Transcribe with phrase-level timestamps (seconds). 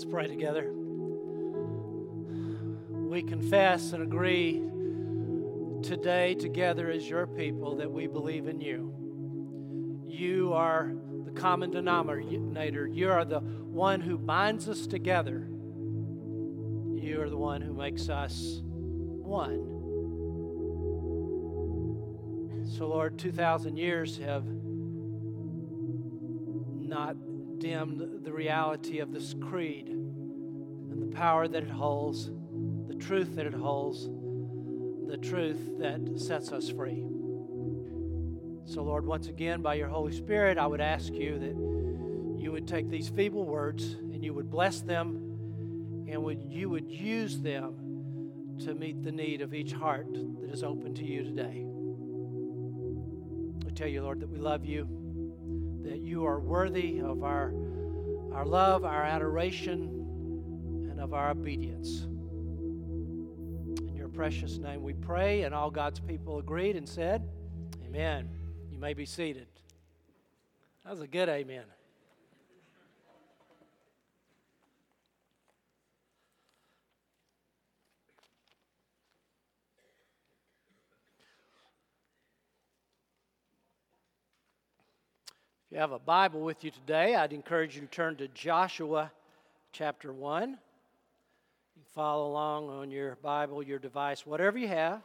[0.00, 0.72] Let's pray together.
[2.88, 4.62] We confess and agree
[5.82, 8.94] today, together as your people, that we believe in you.
[10.08, 10.94] You are
[11.26, 15.46] the common denominator, you are the one who binds us together.
[15.46, 19.66] You are the one who makes us one.
[22.74, 24.46] So, Lord, 2,000 years have
[26.88, 27.16] not
[27.60, 29.89] dimmed the reality of this creed
[31.10, 32.30] power that it holds,
[32.88, 34.08] the truth that it holds,
[35.08, 37.04] the truth that sets us free.
[38.64, 42.68] So, Lord, once again, by your Holy Spirit, I would ask you that you would
[42.68, 48.56] take these feeble words and you would bless them and would, you would use them
[48.64, 51.64] to meet the need of each heart that is open to you today.
[53.64, 54.86] We tell you, Lord, that we love you
[55.82, 57.52] that you are worthy of our,
[58.32, 59.99] our love, our adoration,
[61.00, 62.02] and of our obedience.
[63.88, 67.26] In your precious name we pray, and all God's people agreed and said,
[67.86, 68.28] Amen.
[68.70, 69.46] You may be seated.
[70.84, 71.64] That was a good amen.
[85.64, 89.10] If you have a Bible with you today, I'd encourage you to turn to Joshua
[89.72, 90.58] chapter 1.
[91.94, 95.02] Follow along on your Bible, your device, whatever you have.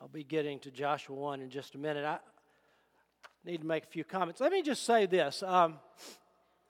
[0.00, 2.04] I'll be getting to Joshua 1 in just a minute.
[2.04, 2.18] I
[3.44, 4.40] need to make a few comments.
[4.40, 5.42] Let me just say this.
[5.42, 5.80] Um,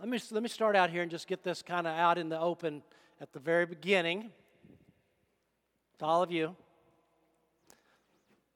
[0.00, 2.30] let, me, let me start out here and just get this kind of out in
[2.30, 2.82] the open
[3.20, 4.30] at the very beginning
[5.98, 6.56] to all of you.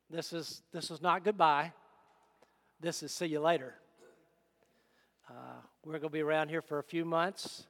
[0.08, 1.72] This is, this is not goodbye.
[2.80, 3.74] This is see you later.
[5.28, 5.32] Uh,
[5.84, 7.66] we're going to be around here for a few months.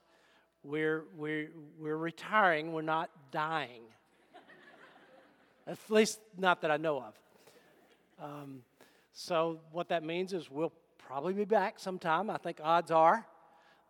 [0.63, 1.49] We're, we're,
[1.81, 3.85] we're retiring, we're not dying.
[5.67, 7.15] At least, not that I know of.
[8.23, 8.61] Um,
[9.15, 12.29] so, what that means is we'll probably be back sometime.
[12.29, 13.27] I think odds are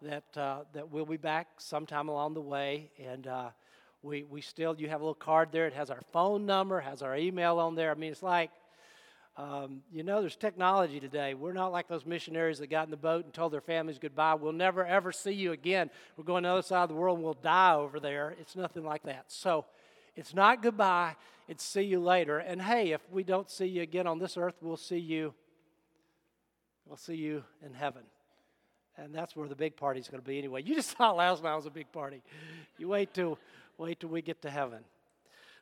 [0.03, 2.91] that, uh, that we'll be back sometime along the way.
[3.05, 3.49] And uh,
[4.03, 5.67] we, we still, you have a little card there.
[5.67, 7.91] It has our phone number, has our email on there.
[7.91, 8.53] I mean, it's like,
[9.39, 11.33] um, you know, there's technology today.
[11.33, 14.35] We're not like those missionaries that got in the boat and told their families goodbye.
[14.35, 15.91] We'll never, ever see you again.
[16.17, 18.35] We're going to the other side of the world and we'll die over there.
[18.41, 19.25] It's nothing like that.
[19.29, 19.65] So
[20.15, 21.17] it's not goodbye,
[21.47, 22.39] it's see you later.
[22.39, 25.33] And hey, if we don't see you again on this earth, we'll see you.
[26.85, 28.03] We'll see you in heaven.
[28.97, 30.63] And that's where the big party's going to be anyway.
[30.65, 32.21] You just thought last night was a big party.
[32.77, 33.39] You wait till
[33.79, 34.81] Wait till we get to heaven.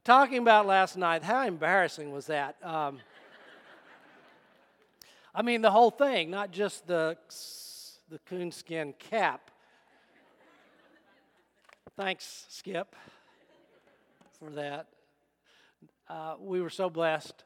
[0.03, 2.57] Talking about last night, how embarrassing was that?
[2.63, 2.99] Um,
[5.39, 7.19] I mean, the whole thing, not just the,
[8.09, 9.51] the coonskin cap.
[11.95, 12.97] Thanks, Skip,
[14.41, 14.87] for that.
[16.09, 17.45] Uh, we were so blessed.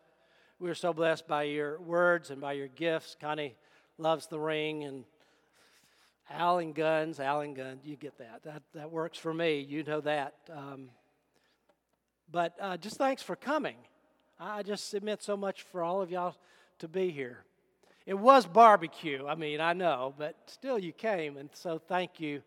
[0.60, 3.16] We were so blessed by your words and by your gifts.
[3.20, 3.56] Connie
[3.98, 5.02] loves the ring and
[6.30, 8.44] Allen guns, Allen guns, you get that.
[8.44, 9.66] That, that works for me.
[9.68, 10.34] You know that.
[10.48, 10.90] Um,
[12.30, 13.78] but uh, just thanks for coming.
[14.38, 16.36] I just submit so much for all of y'all
[16.78, 17.44] to be here.
[18.10, 22.42] It was barbecue, I mean, I know, but still you came, and so thank you.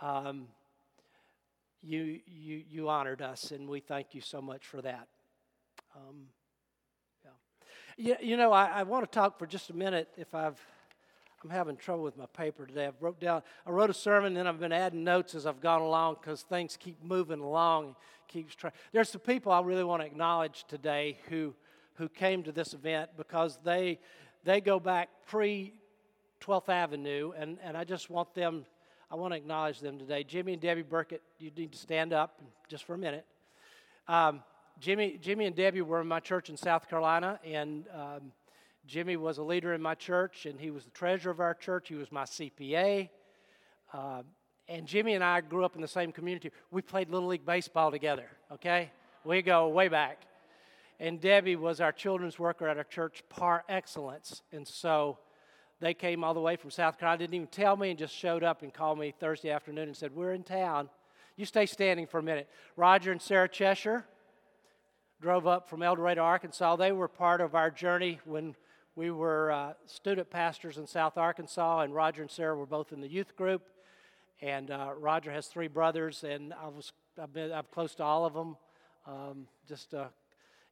[0.00, 0.46] Um,
[1.82, 5.08] you, you, you honored us, and we thank you so much for that.
[5.96, 6.28] Um,
[7.24, 7.30] yeah.
[7.96, 10.60] you, you know, I, I want to talk for just a minute, if I've
[11.42, 12.86] I'm having trouble with my paper today.
[12.86, 15.82] I've wrote down, I wrote a sermon, and I've been adding notes as I've gone
[15.82, 17.96] along because things keep moving along.
[18.28, 18.74] Keeps trying.
[18.92, 21.54] There's some people I really want to acknowledge today who
[21.94, 23.98] who came to this event because they
[24.44, 25.74] they go back pre
[26.40, 28.66] 12th Avenue, and, and I just want them,
[29.10, 30.24] I want to acknowledge them today.
[30.24, 33.24] Jimmy and Debbie Burkett, you need to stand up just for a minute.
[34.08, 34.42] Um,
[34.80, 38.32] Jimmy, Jimmy and Debbie were in my church in South Carolina, and um,
[38.86, 41.88] Jimmy was a leader in my church, and he was the treasurer of our church.
[41.88, 43.08] He was my CPA.
[43.92, 44.22] Uh,
[44.68, 46.50] and Jimmy and I grew up in the same community.
[46.70, 48.90] We played Little League Baseball together, okay?
[49.24, 50.22] We go way back.
[51.02, 54.42] And Debbie was our children's worker at our church, Par Excellence.
[54.52, 55.18] And so
[55.80, 58.44] they came all the way from South Carolina, didn't even tell me, and just showed
[58.44, 60.88] up and called me Thursday afternoon and said, We're in town.
[61.36, 62.48] You stay standing for a minute.
[62.76, 64.06] Roger and Sarah Cheshire
[65.20, 66.76] drove up from El Dorado, Arkansas.
[66.76, 68.54] They were part of our journey when
[68.94, 73.00] we were uh, student pastors in South Arkansas, and Roger and Sarah were both in
[73.00, 73.70] the youth group.
[74.40, 78.24] And uh, Roger has three brothers, and I was I've been I'm close to all
[78.24, 78.56] of them.
[79.04, 80.06] Um, just uh,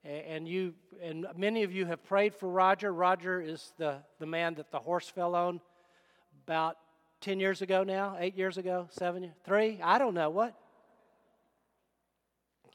[0.04, 2.92] And you and many of you have prayed for Roger.
[2.92, 5.60] Roger is the, the man that the horse fell on
[6.46, 6.76] about
[7.20, 10.54] 10 years ago now, eight years ago, seven, three, I don't know, what?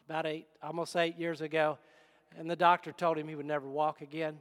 [0.07, 1.79] About eight, almost eight years ago.
[2.37, 4.37] And the doctor told him he would never walk again.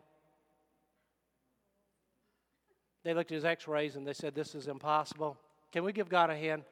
[3.02, 5.38] They looked at his x rays and they said, This is impossible.
[5.72, 6.64] Can we give God a hand?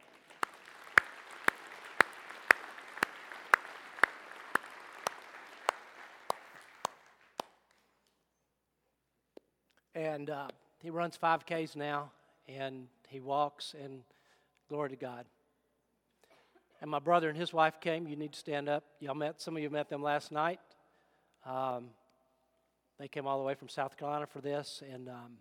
[10.02, 10.48] And uh,
[10.80, 12.10] he runs 5Ks now,
[12.48, 14.02] and he walks, and
[14.68, 15.26] glory to God.
[16.80, 18.08] And my brother and his wife came.
[18.08, 18.82] You need to stand up.
[18.98, 20.58] Y'all met, some of you met them last night.
[21.46, 21.90] Um,
[22.98, 25.34] they came all the way from South Carolina for this, and um,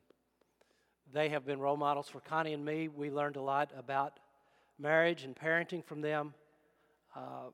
[1.12, 2.88] they have been role models for Connie and me.
[2.88, 4.19] We learned a lot about
[4.78, 6.36] marriage and parenting from them.
[7.16, 7.50] Uh,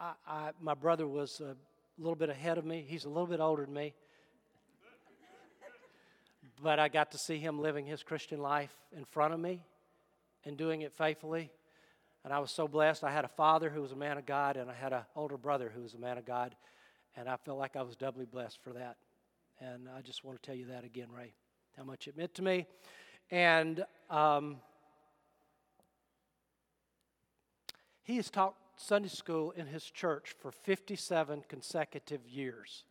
[0.00, 1.54] I, I, my brother was a
[1.96, 2.84] little bit ahead of me.
[2.88, 3.94] He's a little bit older than me
[6.62, 9.64] but I got to see him living his Christian life in front of me
[10.44, 11.50] and doing it faithfully.
[12.24, 13.04] And I was so blessed.
[13.04, 15.36] I had a father who was a man of God, and I had an older
[15.36, 16.56] brother who was a man of God.
[17.16, 18.96] And I felt like I was doubly blessed for that.
[19.60, 21.34] And I just want to tell you that again, Ray,
[21.76, 22.66] how much it meant to me.
[23.30, 24.56] And um,
[28.02, 32.84] he has taught Sunday school in his church for 57 consecutive years.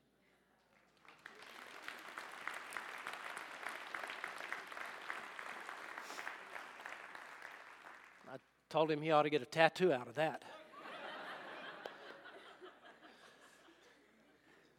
[8.75, 10.43] Told him he ought to get a tattoo out of that.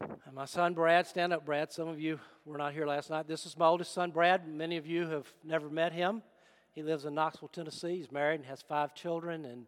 [0.03, 1.73] and my son Brad, stand up, Brad.
[1.73, 3.27] Some of you were not here last night.
[3.27, 4.47] This is my oldest son, Brad.
[4.47, 6.21] Many of you have never met him.
[6.73, 7.97] He lives in Knoxville, Tennessee.
[7.97, 9.67] He's married and has five children, and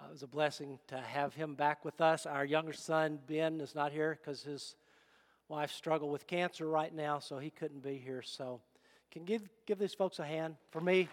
[0.00, 2.26] uh, it was a blessing to have him back with us.
[2.26, 4.74] Our younger son, Ben, is not here because his
[5.46, 8.22] wife struggled with cancer right now, so he couldn't be here.
[8.22, 8.62] So,
[9.12, 11.08] can give give these folks a hand for me.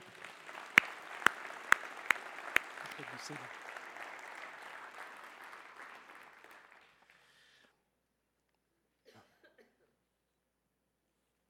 [3.30, 3.36] You.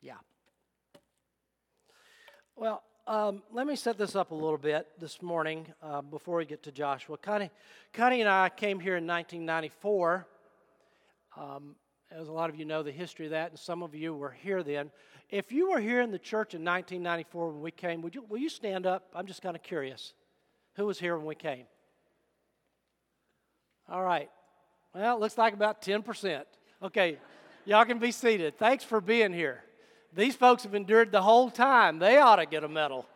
[0.01, 0.13] Yeah.
[2.56, 6.45] Well, um, let me set this up a little bit this morning uh, before we
[6.45, 7.18] get to Joshua.
[7.18, 7.51] Connie,
[7.94, 10.25] Connie and I came here in 1994.
[11.38, 11.75] Um,
[12.09, 14.31] as a lot of you know the history of that, and some of you were
[14.31, 14.89] here then.
[15.30, 18.38] If you were here in the church in 1994 when we came, would you, will
[18.38, 19.09] you stand up?
[19.13, 20.13] I'm just kind of curious.
[20.77, 21.65] Who was here when we came?
[23.89, 24.29] All right.
[24.94, 26.44] Well, it looks like about 10%.
[26.83, 27.18] Okay,
[27.65, 28.59] y'all can be seated.
[28.59, 29.63] Thanks for being here.
[30.13, 31.97] These folks have endured the whole time.
[31.97, 33.07] They ought to get a medal.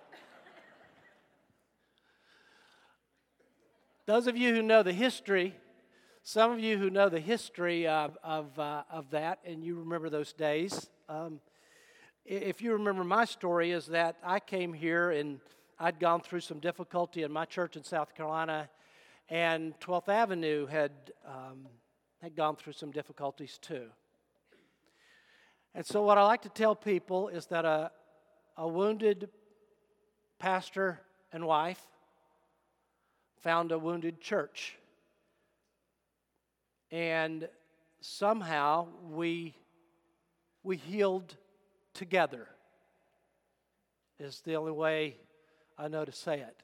[4.08, 5.56] Those of you who know the history,
[6.24, 10.10] some of you who know the history of, of, uh, of that, and you remember
[10.10, 11.40] those days, um,
[12.26, 15.40] if you remember my story, is that I came here and
[15.84, 18.70] I'd gone through some difficulty in my church in South Carolina,
[19.30, 20.92] and 12th Avenue had,
[21.26, 21.68] um,
[22.22, 23.88] had gone through some difficulties too.
[25.74, 27.90] And so, what I like to tell people is that a,
[28.58, 29.30] a wounded
[30.38, 31.02] pastor
[31.34, 31.82] and wife
[33.40, 34.78] found a wounded church.
[36.92, 37.50] And
[38.02, 39.56] somehow we,
[40.62, 41.38] we healed
[41.96, 42.50] together,
[44.20, 45.16] is the only way
[45.82, 46.62] I know to say it.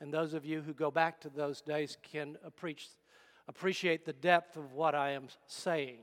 [0.00, 2.36] And those of you who go back to those days can
[3.46, 5.98] appreciate the depth of what I am saying.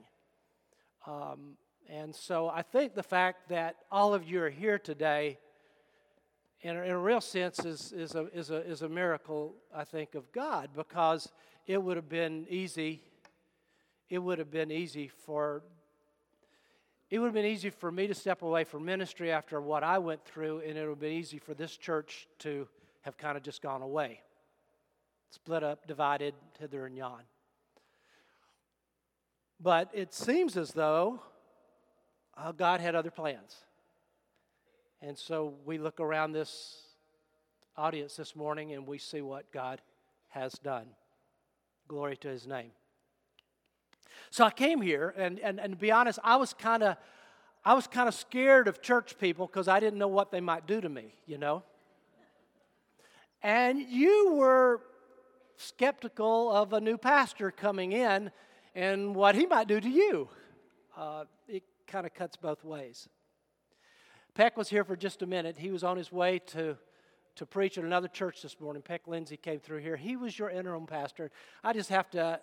[1.06, 1.58] Um,
[1.90, 5.40] and so I think the fact that all of you are here today,
[6.62, 10.16] in in a real sense, is, is, a, is, a, is a miracle, I think,
[10.16, 11.30] of God because
[11.68, 13.04] it would have been easy.
[14.10, 15.64] It would have been easy for
[17.12, 20.00] it would have been easy for me to step away from ministry after what I
[20.00, 22.70] went through, and it would have been easy for this church to
[23.02, 24.22] have kind of just gone away,
[25.30, 27.22] split up, divided hither and yon.
[29.60, 31.22] But it seems as though
[32.38, 33.58] uh, God had other plans.
[35.02, 36.78] And so we look around this
[37.76, 39.82] audience this morning and we see what God
[40.30, 40.86] has done.
[41.90, 42.72] Glory to his name.
[44.30, 46.98] So I came here, and, and, and to be honest, I was kind of
[47.64, 50.66] I was kind of scared of church people because I didn't know what they might
[50.66, 51.64] do to me, you know.
[53.44, 54.82] And you were
[55.58, 58.32] skeptical of a new pastor coming in
[58.74, 60.28] and what he might do to you.
[60.98, 63.08] Uh, it kind of cuts both ways.
[64.34, 65.58] Peck was here for just a minute.
[65.58, 66.78] He was on his way to,
[67.36, 68.82] to preach at another church this morning.
[68.82, 69.98] Peck Lindsay came through here.
[69.98, 71.30] He was your interim pastor.
[71.64, 72.40] I just have to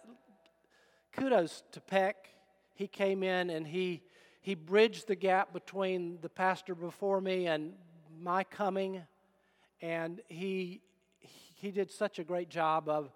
[1.13, 2.29] kudos to Peck.
[2.75, 4.03] He came in and he,
[4.41, 7.73] he bridged the gap between the pastor before me and
[8.21, 9.03] my coming.
[9.81, 10.81] And he,
[11.55, 13.11] he did such a great job of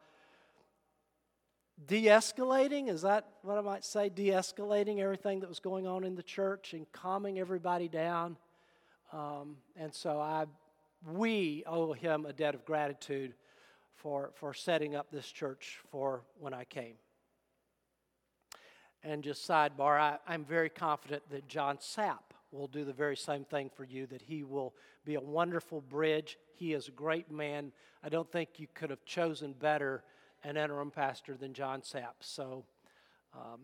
[1.86, 2.88] de escalating.
[2.88, 4.08] Is that what I might say?
[4.08, 8.36] De escalating everything that was going on in the church and calming everybody down.
[9.12, 10.46] Um, and so I,
[11.06, 13.34] we owe him a debt of gratitude
[13.96, 16.94] for, for setting up this church for when I came.
[19.04, 23.44] And just sidebar, I, I'm very confident that John Sapp will do the very same
[23.44, 26.38] thing for you, that he will be a wonderful bridge.
[26.54, 27.72] He is a great man.
[28.04, 30.04] I don't think you could have chosen better
[30.44, 32.14] an interim pastor than John Sapp.
[32.20, 32.64] So
[33.34, 33.60] um,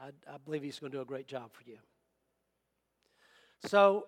[0.00, 1.78] I, I believe he's going to do a great job for you.
[3.66, 4.06] So,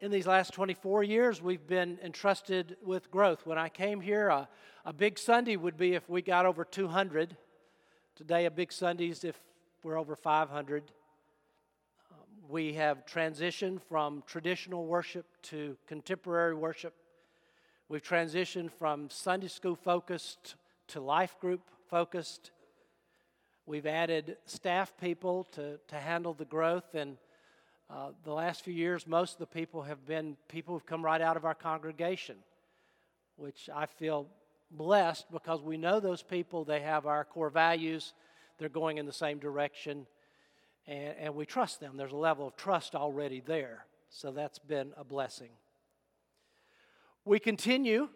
[0.00, 3.46] in these last 24 years, we've been entrusted with growth.
[3.46, 4.48] When I came here, a,
[4.84, 7.36] a big Sunday would be if we got over 200.
[8.16, 9.40] Today, a big Sunday is if
[9.84, 10.82] we're over 500.
[12.10, 12.16] Um,
[12.48, 16.94] we have transitioned from traditional worship to contemporary worship.
[17.90, 20.54] We've transitioned from Sunday school focused
[20.88, 21.60] to life group
[21.90, 22.50] focused.
[23.66, 26.94] We've added staff people to, to handle the growth.
[26.94, 27.18] And
[27.90, 31.20] uh, the last few years, most of the people have been people who've come right
[31.20, 32.36] out of our congregation,
[33.36, 34.28] which I feel
[34.70, 38.14] blessed because we know those people, they have our core values,
[38.58, 40.06] they're going in the same direction,
[40.86, 41.96] and, and we trust them.
[41.96, 43.86] There's a level of trust already there.
[44.10, 45.50] So that's been a blessing.
[47.24, 48.08] We continue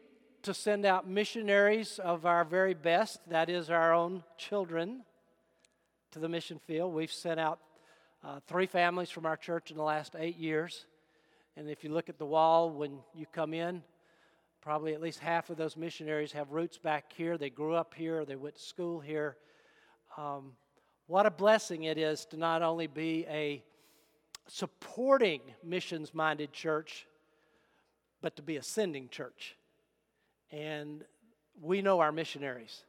[0.42, 5.02] to send out missionaries of our very best, that is, our own children,
[6.12, 6.94] to the mission field.
[6.94, 7.58] We've sent out
[8.24, 10.86] uh, three families from our church in the last eight years.
[11.56, 13.82] And if you look at the wall when you come in,
[14.60, 17.36] probably at least half of those missionaries have roots back here.
[17.36, 19.36] They grew up here, they went to school here.
[20.18, 20.54] Um,
[21.06, 23.62] what a blessing it is to not only be a
[24.48, 27.06] supporting missions minded church,
[28.20, 29.54] but to be a sending church.
[30.50, 31.04] And
[31.62, 32.82] we know our missionaries,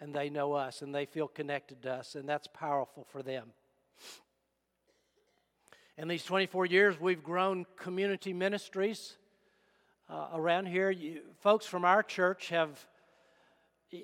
[0.00, 3.48] and they know us, and they feel connected to us, and that's powerful for them.
[5.98, 9.16] In these 24 years, we've grown community ministries
[10.08, 10.90] uh, around here.
[10.90, 12.86] You, folks from our church have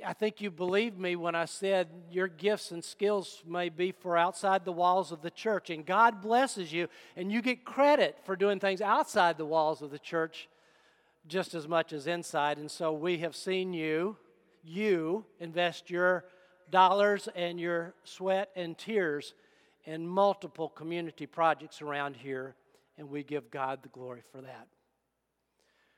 [0.05, 4.17] I think you believed me when I said your gifts and skills may be for
[4.17, 5.71] outside the walls of the church.
[5.71, 9.91] And God blesses you, and you get credit for doing things outside the walls of
[9.91, 10.49] the church
[11.29, 12.59] just as much as inside.
[12.59, 14.17] And so we have seen you,
[14.65, 16.25] you invest your
[16.71, 19.35] dollars and your sweat and tears
[19.85, 22.57] in multiple community projects around here,
[22.99, 24.67] and we give God the glory for that.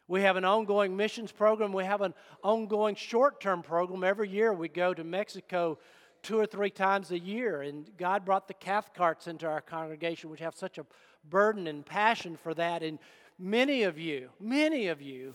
[0.09, 1.73] We have an ongoing missions program.
[1.73, 4.03] We have an ongoing short term program.
[4.03, 5.79] Every year we go to Mexico
[6.23, 7.61] two or three times a year.
[7.61, 10.87] And God brought the Cathcarts into our congregation, which have such a
[11.29, 12.83] burden and passion for that.
[12.83, 12.99] And
[13.39, 15.35] many of you, many of you,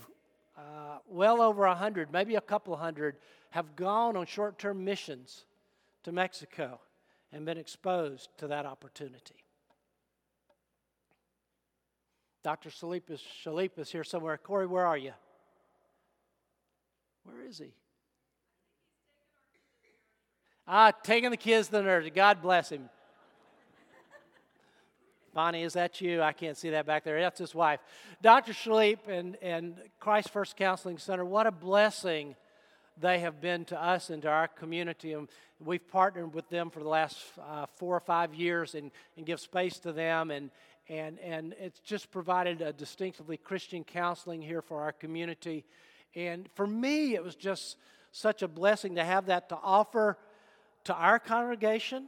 [0.58, 3.18] uh, well over a hundred, maybe a couple hundred,
[3.51, 5.46] have gone on short term missions
[6.03, 6.80] to Mexico
[7.32, 9.42] and been exposed to that opportunity.
[12.43, 12.69] Dr.
[12.69, 14.38] Shalip is, here somewhere.
[14.38, 15.13] Corey, where are you?
[17.23, 17.71] Where is he?
[20.67, 22.09] Ah, taking the kids to the nursery.
[22.09, 22.89] God bless him.
[25.33, 26.21] Bonnie, is that you?
[26.21, 27.19] I can't see that back there.
[27.19, 27.79] That's his wife.
[28.21, 28.51] Dr.
[28.51, 32.35] Schleep and, and Christ First Counseling Center, what a blessing
[33.00, 35.13] they have been to us and to our community.
[35.13, 35.27] And
[35.59, 39.39] we've partnered with them for the last uh, four or five years and, and give
[39.39, 40.29] space to them.
[40.29, 40.51] And,
[40.89, 45.65] and, and it's just provided a distinctively Christian counseling here for our community.
[46.15, 47.77] And for me, it was just
[48.11, 50.17] such a blessing to have that to offer
[50.85, 52.07] to our congregation.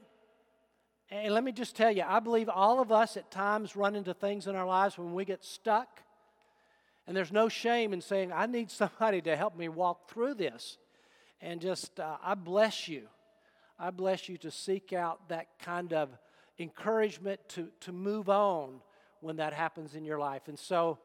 [1.09, 4.13] And let me just tell you, I believe all of us at times run into
[4.13, 6.01] things in our lives when we get stuck.
[7.07, 10.77] And there's no shame in saying, I need somebody to help me walk through this.
[11.41, 13.03] And just, uh, I bless you.
[13.77, 16.09] I bless you to seek out that kind of
[16.59, 18.81] encouragement to, to move on
[19.21, 20.43] when that happens in your life.
[20.47, 20.99] And so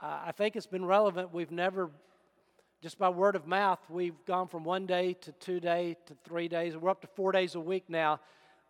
[0.00, 1.32] uh, I think it's been relevant.
[1.32, 1.90] We've never,
[2.82, 6.48] just by word of mouth, we've gone from one day to two day to three
[6.48, 6.76] days.
[6.76, 8.20] We're up to four days a week now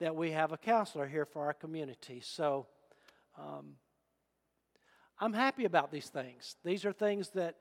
[0.01, 2.21] that we have a counselor here for our community.
[2.25, 2.67] So
[3.39, 3.75] um,
[5.21, 6.57] I'm happy about these things.
[6.65, 7.57] These are things that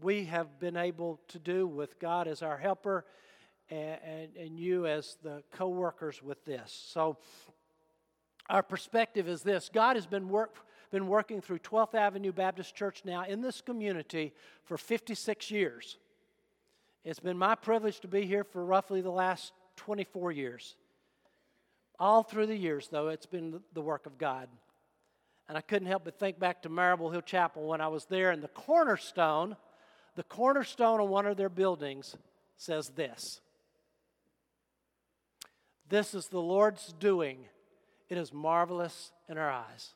[0.00, 3.04] we have been able to do with God as our helper
[3.68, 6.72] and, and, and you as the co workers with this.
[6.92, 7.18] So
[8.48, 10.56] our perspective is this God has been, work,
[10.90, 14.32] been working through 12th Avenue Baptist Church now in this community
[14.64, 15.98] for 56 years.
[17.04, 20.76] It's been my privilege to be here for roughly the last 24 years.
[21.98, 24.48] All through the years, though, it's been the work of God.
[25.48, 28.30] And I couldn't help but think back to Marable Hill Chapel when I was there,
[28.30, 29.56] and the cornerstone,
[30.14, 32.16] the cornerstone on one of their buildings
[32.56, 33.40] says this
[35.88, 37.44] This is the Lord's doing.
[38.12, 39.94] It is marvelous in our eyes.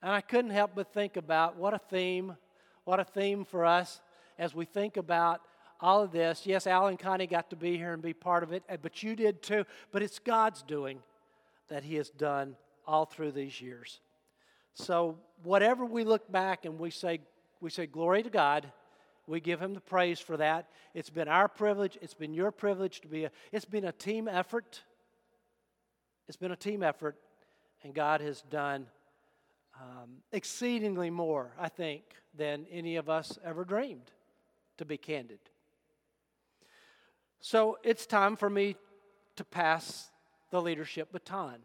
[0.00, 2.38] And I couldn't help but think about what a theme,
[2.84, 4.00] what a theme for us
[4.38, 5.42] as we think about
[5.78, 6.46] all of this.
[6.46, 9.14] Yes, Alan Connie got to be here and be part of it, eh, but you
[9.14, 9.66] did too.
[9.92, 11.00] But it's God's doing
[11.68, 14.00] that He has done all through these years.
[14.72, 17.20] So whatever we look back and we say,
[17.60, 18.72] we say glory to God.
[19.26, 20.70] We give him the praise for that.
[20.94, 21.98] It's been our privilege.
[22.00, 24.82] It's been your privilege to be a, it's been a team effort.
[26.26, 27.16] It's been a team effort,
[27.84, 28.86] and God has done
[29.80, 32.02] um, exceedingly more, I think,
[32.36, 34.10] than any of us ever dreamed,
[34.78, 35.38] to be candid.
[37.40, 38.76] So it's time for me
[39.36, 40.10] to pass
[40.50, 41.56] the leadership baton.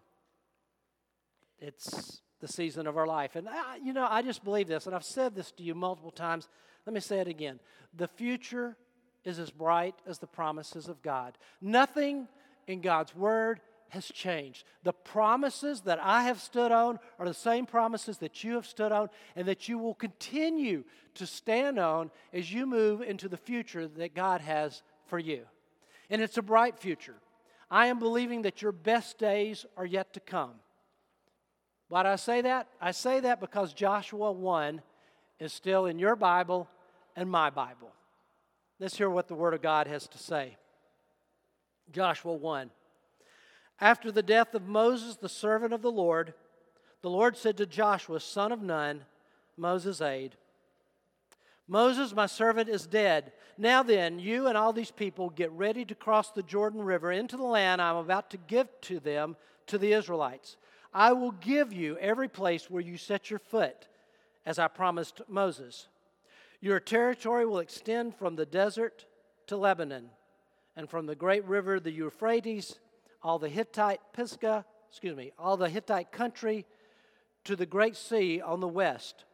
[1.60, 3.36] It's the season of our life.
[3.36, 6.12] And, I, you know, I just believe this, and I've said this to you multiple
[6.12, 6.50] times.
[6.86, 7.60] Let me say it again.
[7.96, 8.76] The future
[9.24, 11.38] is as bright as the promises of God.
[11.62, 12.28] Nothing
[12.68, 14.64] in God's Word has changed.
[14.84, 18.92] The promises that I have stood on are the same promises that you have stood
[18.92, 20.84] on and that you will continue
[21.16, 25.44] to stand on as you move into the future that God has for you.
[26.10, 27.16] And it's a bright future.
[27.70, 30.54] I am believing that your best days are yet to come.
[31.88, 32.68] Why do I say that?
[32.80, 34.82] I say that because Joshua 1
[35.40, 36.68] is still in your Bible
[37.16, 37.92] and my Bible.
[38.80, 40.58] Let's hear what the Word of God has to say.
[41.92, 42.70] Joshua 1.
[43.82, 46.34] After the death of Moses, the servant of the Lord,
[47.02, 49.06] the Lord said to Joshua, son of Nun,
[49.58, 50.36] Moses' aide,
[51.70, 53.32] Moses, my servant, is dead.
[53.56, 57.38] Now then, you and all these people get ready to cross the Jordan River into
[57.38, 59.36] the land I'm about to give to them,
[59.68, 60.58] to the Israelites.
[60.92, 63.88] I will give you every place where you set your foot,
[64.48, 65.88] as I promised Moses.
[66.60, 69.06] Your territory will extend from the desert
[69.46, 70.10] to Lebanon,
[70.76, 72.80] and from the great river, the Euphrates,
[73.22, 76.66] all the Hittite Pisgah, excuse me, all the Hittite country
[77.46, 79.26] to the great sea on the west.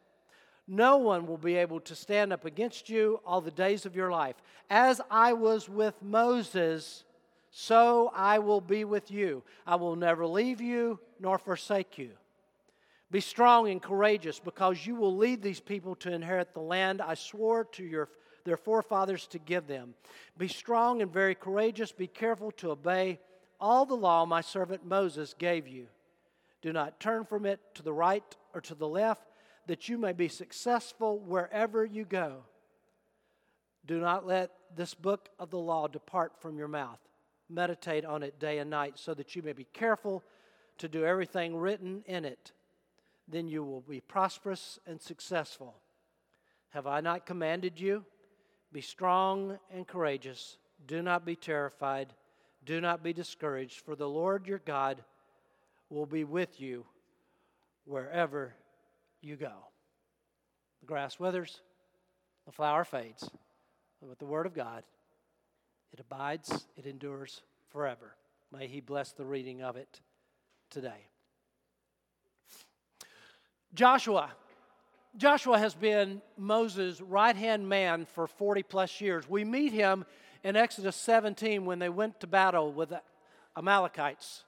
[0.68, 4.10] No one will be able to stand up against you all the days of your
[4.10, 4.36] life.
[4.68, 7.04] As I was with Moses,
[7.50, 9.44] so I will be with you.
[9.66, 12.10] I will never leave you nor forsake you.
[13.10, 17.14] Be strong and courageous because you will lead these people to inherit the land I
[17.14, 18.08] swore to your,
[18.44, 19.94] their forefathers to give them.
[20.36, 21.92] Be strong and very courageous.
[21.92, 23.20] Be careful to obey
[23.60, 25.86] all the law my servant Moses gave you.
[26.62, 29.28] Do not turn from it to the right or to the left,
[29.66, 32.44] that you may be successful wherever you go.
[33.86, 36.98] Do not let this book of the law depart from your mouth.
[37.48, 40.24] Meditate on it day and night, so that you may be careful
[40.78, 42.52] to do everything written in it.
[43.28, 45.76] Then you will be prosperous and successful.
[46.70, 48.04] Have I not commanded you?
[48.72, 50.58] Be strong and courageous.
[50.86, 52.12] Do not be terrified.
[52.66, 55.02] Do not be discouraged, for the Lord your God
[55.88, 56.84] will be with you
[57.84, 58.54] wherever
[59.22, 59.52] you go.
[60.80, 61.60] The grass withers,
[62.44, 63.30] the flower fades,
[64.00, 64.82] but with the word of God,
[65.92, 68.16] it abides, it endures forever.
[68.52, 70.00] May he bless the reading of it
[70.68, 71.06] today.
[73.74, 74.32] Joshua.
[75.16, 79.28] Joshua has been Moses' right hand man for 40 plus years.
[79.28, 80.04] We meet him
[80.46, 83.02] in Exodus 17 when they went to battle with the
[83.56, 84.44] Amalekites.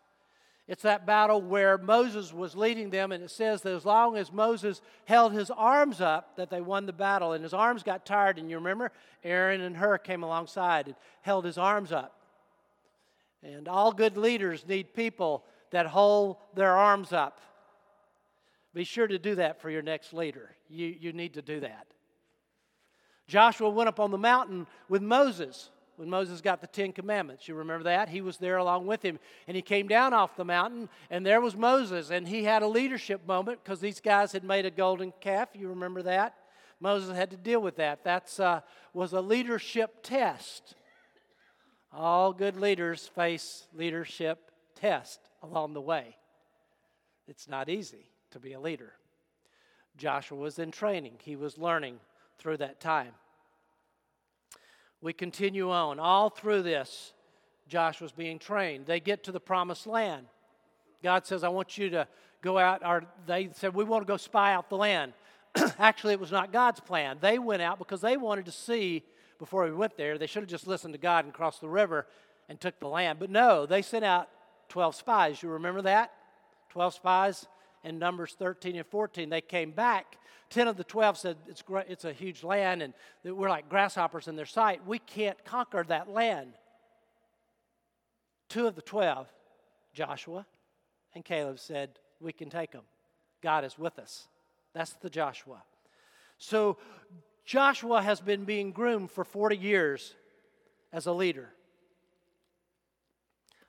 [0.69, 4.31] It's that battle where Moses was leading them, and it says that as long as
[4.31, 7.33] Moses held his arms up, that they won the battle.
[7.33, 8.93] And his arms got tired, and you remember
[9.25, 12.15] Aaron and Hur came alongside and held his arms up.
[13.43, 17.41] And all good leaders need people that hold their arms up.
[18.73, 20.55] Be sure to do that for your next leader.
[20.71, 21.89] You, you need to do that.
[23.27, 27.49] Joshua went up on the mountain with Moses when Moses got the Ten Commandments.
[27.49, 28.09] You remember that?
[28.09, 29.19] He was there along with him.
[29.49, 32.11] And he came down off the mountain, and there was Moses.
[32.11, 35.49] And he had a leadership moment because these guys had made a golden calf.
[35.55, 36.37] You remember that?
[36.79, 38.05] Moses had to deal with that.
[38.05, 38.61] That uh,
[38.95, 40.77] was a leadership test.
[41.93, 46.17] All good leaders face leadership test along the way.
[47.27, 48.93] It's not easy to be a leader.
[49.97, 51.99] Joshua was in training, he was learning
[52.39, 53.15] through that time.
[55.01, 56.01] We continue on.
[56.01, 57.13] All through this,
[57.69, 58.87] Joshua's being trained.
[58.87, 60.27] They get to the promised land.
[61.03, 62.09] God says, I want you to
[62.43, 65.13] go out, or they said, We want to go spy out the land.
[65.79, 67.19] Actually, it was not God's plan.
[67.21, 69.05] They went out because they wanted to see
[69.39, 70.19] before we went there.
[70.19, 72.07] They should have just listened to God and crossed the river
[72.49, 73.19] and took the land.
[73.19, 74.29] But no, they sent out
[74.69, 75.43] 12 spies.
[75.43, 76.13] You remember that?
[76.71, 77.47] 12 spies
[77.85, 79.29] in Numbers 13 and 14.
[79.29, 80.17] They came back.
[80.51, 84.37] 10 of the 12 said, It's, it's a huge land and we're like grasshoppers in
[84.37, 84.87] their sight.
[84.87, 86.53] We can't conquer that land.
[88.49, 89.29] Two of the 12,
[89.93, 90.47] Joshua
[91.15, 92.85] and Caleb, said, We can take them.
[93.43, 94.27] God is with us.
[94.73, 95.63] That's the Joshua.
[96.39, 96.79] So
[97.45, 100.15] Joshua has been being groomed for 40 years
[100.93, 101.51] as a leader.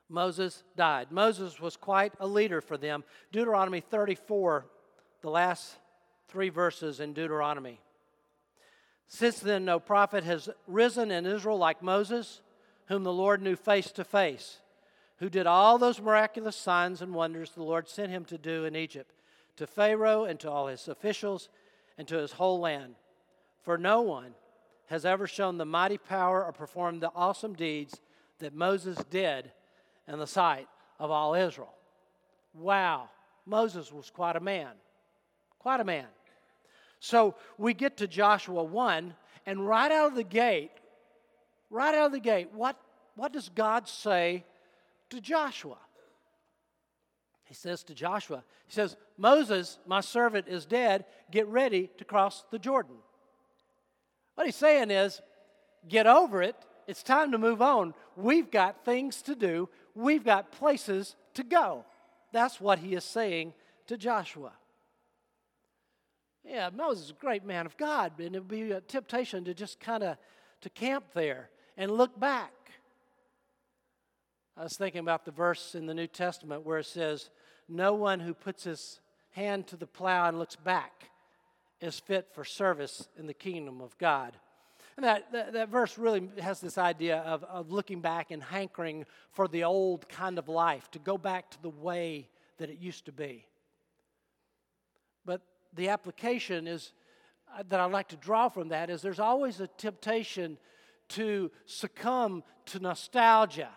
[0.08, 1.12] Moses died.
[1.12, 3.04] Moses was quite a leader for them.
[3.32, 4.66] Deuteronomy 34,
[5.22, 5.76] the last
[6.30, 7.80] three verses in Deuteronomy.
[9.08, 12.42] Since then, no prophet has risen in Israel like Moses,
[12.88, 14.60] whom the Lord knew face to face,
[15.18, 18.76] who did all those miraculous signs and wonders the Lord sent him to do in
[18.76, 19.12] Egypt,
[19.58, 21.50] to Pharaoh and to all his officials
[21.98, 22.96] and to his whole land.
[23.64, 24.36] For no one
[24.88, 28.00] has ever shown the mighty power or performed the awesome deeds
[28.40, 29.52] that Moses did
[30.08, 30.68] in the sight
[31.00, 31.74] of all Israel.
[32.54, 33.10] Wow,
[33.46, 34.70] Moses was quite a man.
[35.60, 36.06] Quite a man.
[37.00, 39.14] So we get to Joshua 1,
[39.46, 40.72] and right out of the gate,
[41.70, 42.78] right out of the gate, what,
[43.16, 44.44] what does God say
[45.10, 45.78] to Joshua?
[47.46, 51.06] He says to Joshua, He says, Moses, my servant, is dead.
[51.32, 52.98] Get ready to cross the Jordan.
[54.36, 55.22] What he's saying is,
[55.88, 56.56] get over it.
[56.88, 57.94] It's time to move on.
[58.16, 61.86] We've got things to do, we've got places to go.
[62.32, 63.54] That's what he is saying
[63.88, 64.52] to Joshua.
[66.46, 69.54] Yeah, Moses is a great man of God, and it would be a temptation to
[69.54, 70.18] just kind of
[70.62, 72.54] to camp there and look back.
[74.58, 77.30] I was thinking about the verse in the New Testament where it says,
[77.68, 79.00] No one who puts his
[79.32, 81.10] hand to the plow and looks back
[81.80, 84.34] is fit for service in the kingdom of God.
[84.98, 89.06] And that, that, that, verse really has this idea of, of looking back and hankering
[89.32, 93.06] for the old kind of life, to go back to the way that it used
[93.06, 93.46] to be.
[95.26, 95.42] But
[95.74, 96.94] the application is
[97.58, 100.58] uh, that I'd like to draw from that is there's always a temptation
[101.10, 103.70] to succumb to nostalgia.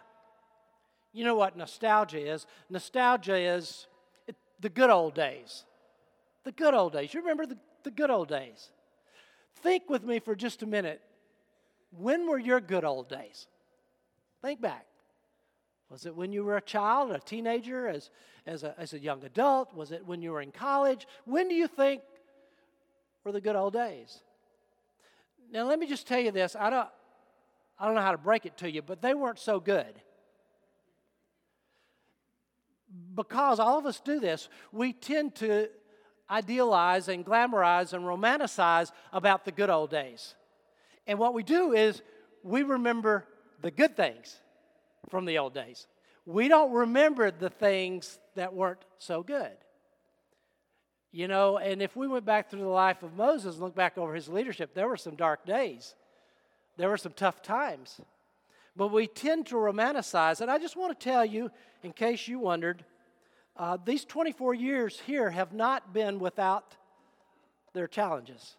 [1.12, 2.46] You know what nostalgia is?
[2.70, 3.86] Nostalgia is
[4.60, 5.64] the good old days.
[6.44, 7.12] The good old days.
[7.12, 8.70] You remember the the good old days.
[9.56, 11.00] Think with me for just a minute.
[11.90, 13.46] When were your good old days?
[14.40, 14.86] Think back.
[15.92, 18.08] Was it when you were a child, a teenager, as,
[18.46, 19.74] as, a, as a young adult?
[19.74, 21.06] Was it when you were in college?
[21.26, 22.00] When do you think
[23.24, 24.22] were the good old days?
[25.52, 26.56] Now, let me just tell you this.
[26.56, 26.88] I don't,
[27.78, 30.00] I don't know how to break it to you, but they weren't so good.
[33.14, 35.68] Because all of us do this, we tend to
[36.30, 40.36] idealize and glamorize and romanticize about the good old days.
[41.06, 42.00] And what we do is
[42.42, 43.26] we remember
[43.60, 44.38] the good things
[45.08, 45.86] from the old days.
[46.26, 49.52] We don't remember the things that weren't so good.
[51.10, 53.98] You know, and if we went back through the life of Moses and look back
[53.98, 55.94] over his leadership, there were some dark days.
[56.78, 58.00] There were some tough times.
[58.74, 60.40] But we tend to romanticize.
[60.40, 61.50] And I just want to tell you,
[61.82, 62.84] in case you wondered,
[63.56, 66.76] uh, these 24 years here have not been without
[67.74, 68.56] their challenges.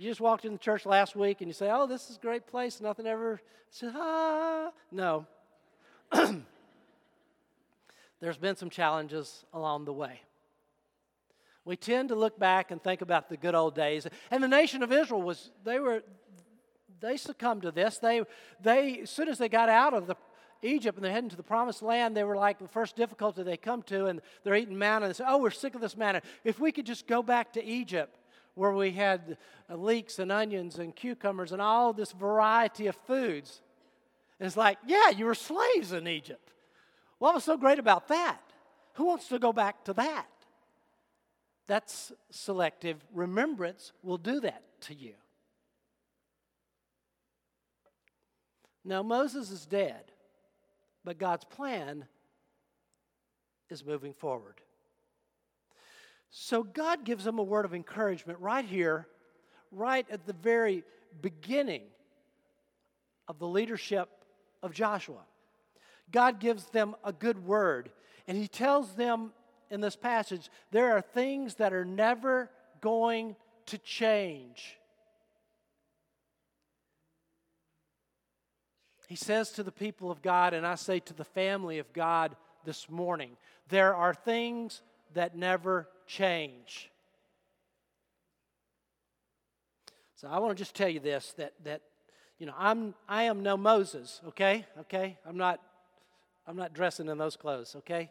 [0.00, 2.20] You just walked in the church last week and you say, Oh, this is a
[2.20, 4.72] great place, nothing ever says, ah.
[4.90, 5.26] No.
[8.20, 10.22] There's been some challenges along the way.
[11.66, 14.06] We tend to look back and think about the good old days.
[14.30, 16.02] And the nation of Israel was, they were,
[17.00, 17.98] they succumbed to this.
[17.98, 18.22] They,
[18.62, 20.16] they, as soon as they got out of the
[20.62, 23.58] Egypt and they're heading to the promised land, they were like the first difficulty they
[23.58, 25.04] come to, and they're eating manna.
[25.04, 26.22] And they say, Oh, we're sick of this manna.
[26.42, 28.16] If we could just go back to Egypt,
[28.54, 29.36] where we had
[29.68, 33.62] uh, leeks and onions and cucumbers and all this variety of foods.
[34.38, 36.52] And it's like, yeah, you were slaves in Egypt.
[37.18, 38.40] What was so great about that?
[38.94, 40.26] Who wants to go back to that?
[41.66, 45.14] That's selective remembrance will do that to you.
[48.84, 50.10] Now, Moses is dead.
[51.04, 52.06] But God's plan
[53.68, 54.60] is moving forward.
[56.30, 59.06] So God gives them a word of encouragement right here,
[59.72, 60.84] right at the very
[61.20, 61.82] beginning
[63.28, 64.08] of the leadership
[64.62, 65.22] of Joshua.
[66.12, 67.90] God gives them a good word,
[68.26, 69.32] and He tells them
[69.70, 74.76] in this passage there are things that are never going to change.
[79.08, 82.36] He says to the people of God, and I say to the family of God
[82.64, 83.36] this morning,
[83.68, 84.82] there are things
[85.14, 86.90] that never change.
[90.16, 91.82] So I want to just tell you this that that
[92.38, 94.66] you know I'm I am no Moses, okay?
[94.80, 95.16] Okay?
[95.26, 95.60] I'm not
[96.46, 98.10] I'm not dressing in those clothes, okay?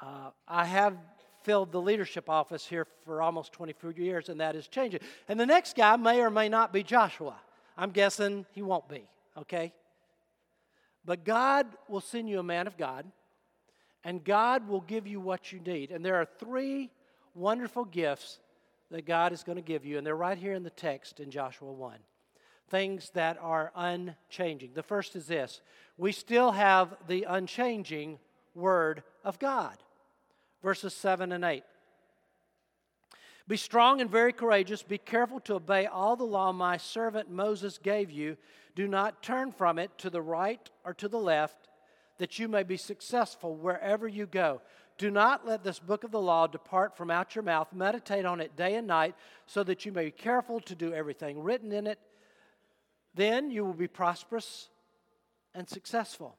[0.00, 0.96] Uh, I have
[1.44, 5.00] filled the leadership office here for almost 24 years, and that is changing.
[5.28, 7.36] And the next guy may or may not be Joshua.
[7.76, 9.04] I'm guessing he won't be,
[9.38, 9.72] okay?
[11.04, 13.06] But God will send you a man of God,
[14.04, 15.90] and God will give you what you need.
[15.90, 16.90] And there are three
[17.34, 18.40] wonderful gifts
[18.90, 21.30] that God is going to give you, and they're right here in the text in
[21.30, 21.98] Joshua 1.
[22.68, 24.70] Things that are unchanging.
[24.74, 25.60] The first is this
[25.96, 28.18] we still have the unchanging
[28.54, 29.76] Word of God.
[30.62, 31.62] Verses 7 and 8.
[33.48, 34.82] Be strong and very courageous.
[34.82, 38.36] Be careful to obey all the law my servant Moses gave you.
[38.76, 41.68] Do not turn from it to the right or to the left,
[42.20, 44.60] that you may be successful wherever you go.
[44.98, 47.72] Do not let this book of the law depart from out your mouth.
[47.72, 49.14] Meditate on it day and night,
[49.46, 51.98] so that you may be careful to do everything written in it.
[53.14, 54.68] Then you will be prosperous
[55.54, 56.36] and successful.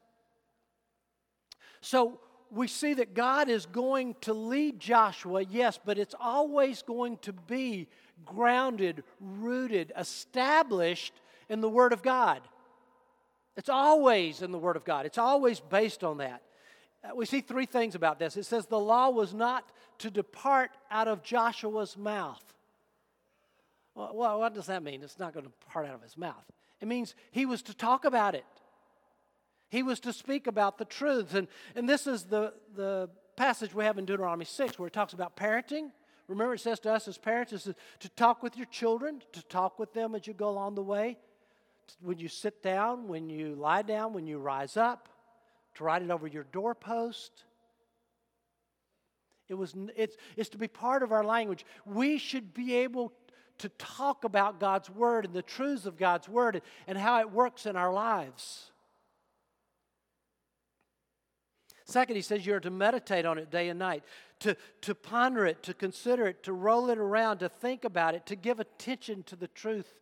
[1.80, 2.20] So
[2.52, 7.32] we see that God is going to lead Joshua, yes, but it's always going to
[7.32, 7.88] be
[8.24, 11.14] grounded, rooted, established
[11.48, 12.40] in the Word of God.
[13.56, 16.42] It's always in the Word of God, it's always based on that.
[17.04, 18.36] Uh, we see three things about this.
[18.36, 22.42] It says the law was not to depart out of Joshua's mouth.
[23.94, 25.02] Well, what does that mean?
[25.02, 26.44] It's not going to depart out of his mouth.
[26.80, 28.44] It means he was to talk about it.
[29.68, 31.34] He was to speak about the truths.
[31.34, 35.12] And, and this is the, the passage we have in Deuteronomy 6 where it talks
[35.12, 35.90] about parenting.
[36.28, 37.68] Remember, it says to us as parents is
[38.00, 41.18] to talk with your children, to talk with them as you go along the way.
[42.00, 45.08] When you sit down, when you lie down, when you rise up,
[45.74, 47.44] to write it over your doorpost.
[49.48, 51.66] It was, it's, it's to be part of our language.
[51.84, 53.12] We should be able
[53.58, 57.66] to talk about God's Word and the truths of God's Word and how it works
[57.66, 58.70] in our lives.
[61.84, 64.02] Second, he says you're to meditate on it day and night,
[64.40, 68.24] to, to ponder it, to consider it, to roll it around, to think about it,
[68.26, 69.92] to give attention to the truth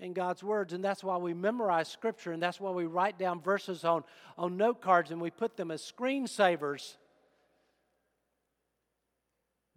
[0.00, 0.72] in God's words.
[0.72, 4.04] And that's why we memorize Scripture, and that's why we write down verses on,
[4.36, 6.96] on note cards and we put them as screensavers.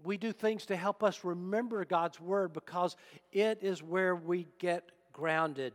[0.04, 2.96] We do things to help us remember God's Word because
[3.32, 5.74] it is where we get grounded.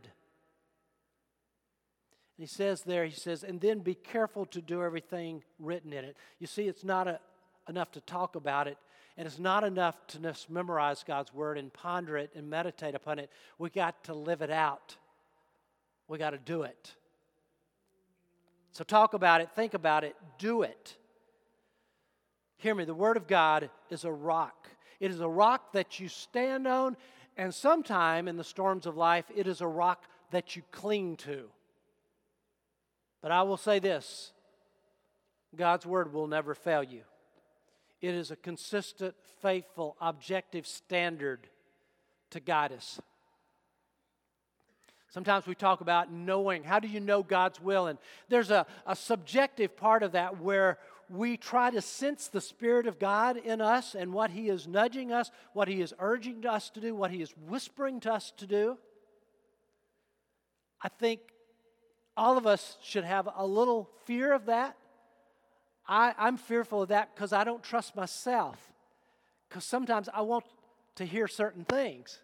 [2.37, 6.03] And he says there, he says, and then be careful to do everything written in
[6.03, 6.17] it.
[6.39, 7.19] You see, it's not a,
[7.69, 8.77] enough to talk about it,
[9.17, 13.17] and it's not enough to just memorize God's word and ponder it and meditate upon
[13.17, 13.31] it.
[13.57, 14.95] We got to live it out.
[16.07, 16.93] We got to do it.
[18.71, 20.95] So talk about it, think about it, do it.
[22.57, 24.69] Hear me, the Word of God is a rock.
[24.99, 26.95] It is a rock that you stand on,
[27.37, 31.45] and sometime in the storms of life, it is a rock that you cling to.
[33.21, 34.31] But I will say this
[35.55, 37.01] God's Word will never fail you.
[38.01, 41.47] It is a consistent, faithful, objective standard
[42.31, 42.99] to guide us.
[45.09, 46.63] Sometimes we talk about knowing.
[46.63, 47.87] How do you know God's will?
[47.87, 47.97] And
[48.29, 50.77] there's a, a subjective part of that where
[51.09, 55.11] we try to sense the Spirit of God in us and what He is nudging
[55.11, 58.45] us, what He is urging us to do, what He is whispering to us to
[58.45, 58.77] do.
[60.81, 61.21] I think
[62.15, 64.75] all of us should have a little fear of that
[65.87, 68.57] I, I'm fearful of that because I don't trust myself.
[69.47, 70.43] Because sometimes I want
[70.95, 72.19] to hear certain things.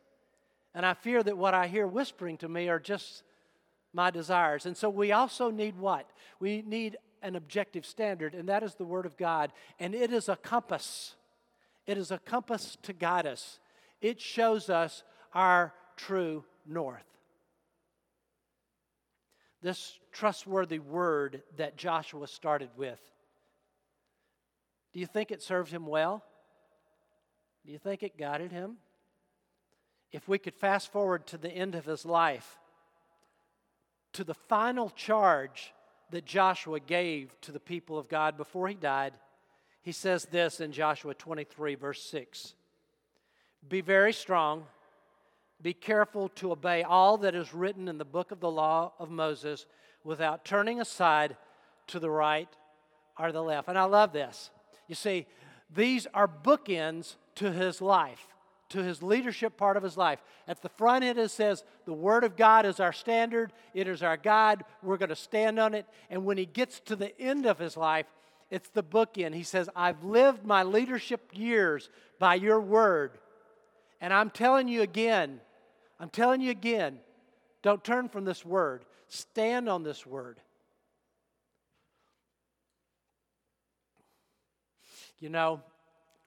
[0.75, 3.23] And I fear that what I hear whispering to me are just
[3.93, 4.65] my desires.
[4.65, 6.09] And so we also need what?
[6.39, 9.53] We need an objective standard, and that is the Word of God.
[9.79, 11.15] And it is a compass.
[11.85, 13.59] It is a compass to guide us.
[14.01, 17.05] It shows us our true north.
[19.61, 22.99] This trustworthy word that Joshua started with
[24.93, 26.23] do you think it served him well?
[27.65, 28.77] Do you think it guided him?
[30.11, 32.59] If we could fast forward to the end of his life,
[34.13, 35.73] to the final charge
[36.11, 39.13] that Joshua gave to the people of God before he died,
[39.81, 42.53] he says this in Joshua 23, verse 6
[43.67, 44.65] Be very strong,
[45.61, 49.09] be careful to obey all that is written in the book of the law of
[49.09, 49.65] Moses
[50.03, 51.35] without turning aside
[51.87, 52.49] to the right
[53.17, 53.67] or the left.
[53.67, 54.51] And I love this.
[54.87, 55.25] You see,
[55.73, 58.27] these are bookends to his life,
[58.69, 60.19] to his leadership part of his life.
[60.47, 64.03] At the front end, it says, The Word of God is our standard, it is
[64.03, 65.85] our guide, we're going to stand on it.
[66.09, 68.05] And when he gets to the end of his life,
[68.49, 69.33] it's the bookend.
[69.33, 73.17] He says, I've lived my leadership years by your word.
[73.99, 75.39] And I'm telling you again,
[75.99, 76.99] I'm telling you again,
[77.63, 78.85] don't turn from this word.
[79.07, 80.39] Stand on this word.
[85.19, 85.61] You know,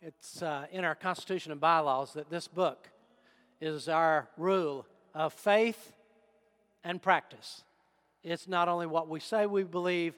[0.01, 2.89] it's uh, in our Constitution and bylaws that this book
[3.61, 5.93] is our rule of faith
[6.85, 7.65] and practice.
[8.23, 10.15] It's not only what we say we believe,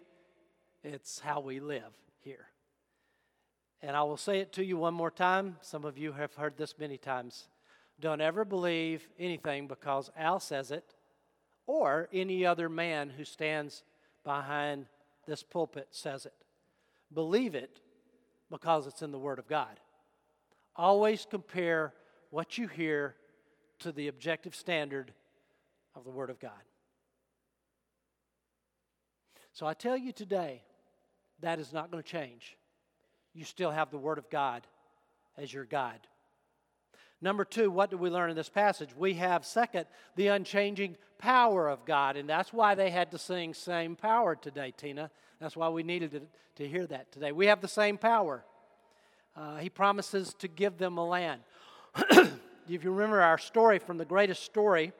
[0.82, 2.46] it's how we live here.
[3.82, 5.56] And I will say it to you one more time.
[5.60, 7.48] Some of you have heard this many times.
[8.00, 10.94] Don't ever believe anything because Al says it
[11.66, 13.82] or any other man who stands
[14.24, 14.86] behind
[15.26, 16.34] this pulpit says it.
[17.12, 17.80] Believe it
[18.50, 19.80] because it's in the Word of God.
[20.76, 21.92] Always compare
[22.30, 23.14] what you hear
[23.80, 25.12] to the objective standard
[25.94, 26.52] of the Word of God.
[29.52, 30.62] So I tell you today,
[31.40, 32.56] that is not going to change.
[33.34, 34.66] You still have the Word of God
[35.36, 36.06] as your guide.
[37.20, 38.90] Number two, what do we learn in this passage?
[38.96, 42.16] We have, second, the unchanging power of God.
[42.16, 45.10] And that's why they had to sing Same Power today, Tina.
[45.40, 46.22] That's why we needed to,
[46.56, 47.32] to hear that today.
[47.32, 48.44] We have the same power.
[49.36, 51.42] Uh, he promises to give them a land.
[52.10, 54.92] if you remember our story from the greatest story,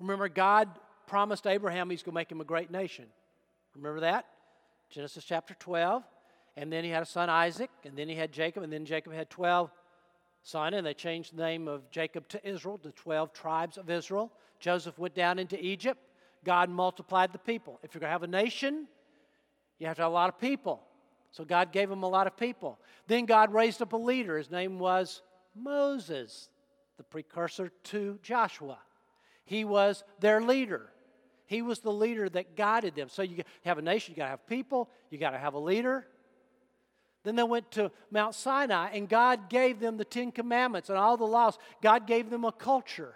[0.00, 0.68] remember God
[1.06, 3.06] promised Abraham he's going to make him a great nation.
[3.74, 4.26] Remember that?
[4.90, 6.02] Genesis chapter 12.
[6.56, 9.12] And then he had a son, Isaac, and then he had Jacob, and then Jacob
[9.12, 9.70] had 12
[10.42, 14.32] sons, and they changed the name of Jacob to Israel, the 12 tribes of Israel.
[14.58, 16.00] Joseph went down into Egypt.
[16.44, 17.78] God multiplied the people.
[17.82, 18.86] If you're going to have a nation,
[19.78, 20.82] you have to have a lot of people.
[21.30, 22.78] So God gave him a lot of people.
[23.06, 24.38] Then God raised up a leader.
[24.38, 25.22] His name was
[25.54, 26.48] Moses,
[26.96, 28.78] the precursor to Joshua.
[29.44, 30.90] He was their leader.
[31.46, 33.08] He was the leader that guided them.
[33.08, 35.58] So you have a nation, you got to have people, you got to have a
[35.58, 36.06] leader.
[37.24, 41.16] Then they went to Mount Sinai, and God gave them the Ten Commandments and all
[41.16, 41.58] the laws.
[41.82, 43.14] God gave them a culture.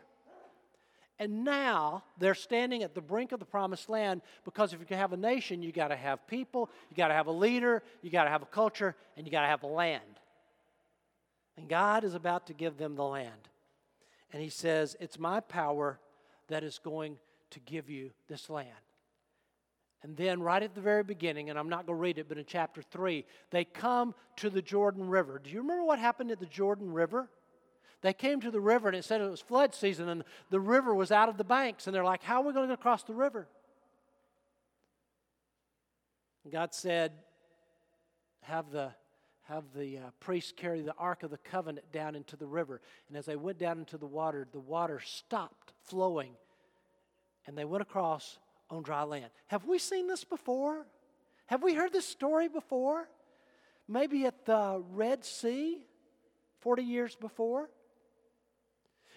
[1.23, 4.99] And now they're standing at the brink of the promised land because if you can
[4.99, 8.11] have a nation, you got to have people, you got to have a leader, you
[8.11, 10.19] got to have a culture, and you got to have a land.
[11.57, 13.49] And God is about to give them the land.
[14.33, 16.01] And He says, It's my power
[16.49, 17.19] that is going
[17.51, 18.67] to give you this land.
[20.03, 22.37] And then, right at the very beginning, and I'm not going to read it, but
[22.37, 25.41] in chapter 3, they come to the Jordan River.
[25.41, 27.29] Do you remember what happened at the Jordan River?
[28.03, 30.95] They came to the river and it said it was flood season and the river
[30.95, 31.87] was out of the banks.
[31.87, 33.49] And they're like, How are we going to cross the river?
[36.51, 37.13] God said,
[38.43, 38.91] Have the,
[39.45, 42.81] have the uh, priests carry the Ark of the Covenant down into the river.
[43.09, 46.33] And as they went down into the water, the water stopped flowing
[47.47, 48.39] and they went across
[48.71, 49.31] on dry land.
[49.47, 50.87] Have we seen this before?
[51.47, 53.09] Have we heard this story before?
[53.87, 55.85] Maybe at the Red Sea
[56.61, 57.69] 40 years before?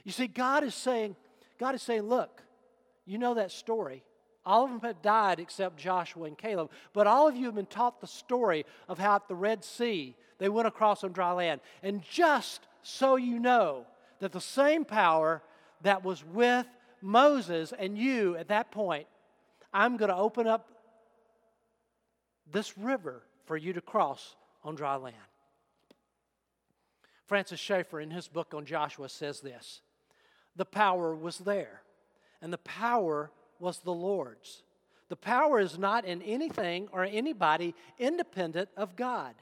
[0.05, 1.17] You see, God is saying,
[1.59, 2.41] God is saying, look,
[3.05, 4.03] you know that story.
[4.45, 6.69] All of them have died except Joshua and Caleb.
[6.93, 10.15] But all of you have been taught the story of how at the Red Sea
[10.37, 11.61] they went across on dry land.
[11.81, 13.87] And just so you know
[14.19, 15.41] that the same power
[15.81, 16.67] that was with
[17.01, 19.07] Moses and you at that point,
[19.73, 20.69] I'm going to open up
[22.51, 25.15] this river for you to cross on dry land.
[27.25, 29.81] Francis Schaeffer, in his book on Joshua, says this
[30.55, 31.81] The power was there,
[32.41, 34.63] and the power was the Lord's.
[35.09, 39.35] The power is not in anything or anybody independent of God.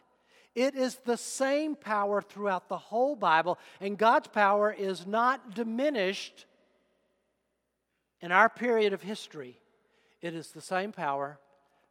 [0.56, 6.46] It is the same power throughout the whole Bible, and God's power is not diminished
[8.22, 9.60] in our period of history.
[10.22, 11.40] It is the same power,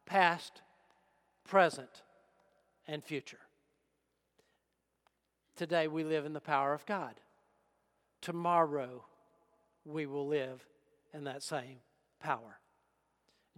[0.06, 0.62] past,
[1.44, 2.02] present,
[2.86, 3.38] and future.
[5.56, 7.14] Today we live in the power of God.
[8.20, 9.04] Tomorrow
[9.84, 10.64] we will live
[11.12, 11.78] in that same
[12.20, 12.58] power.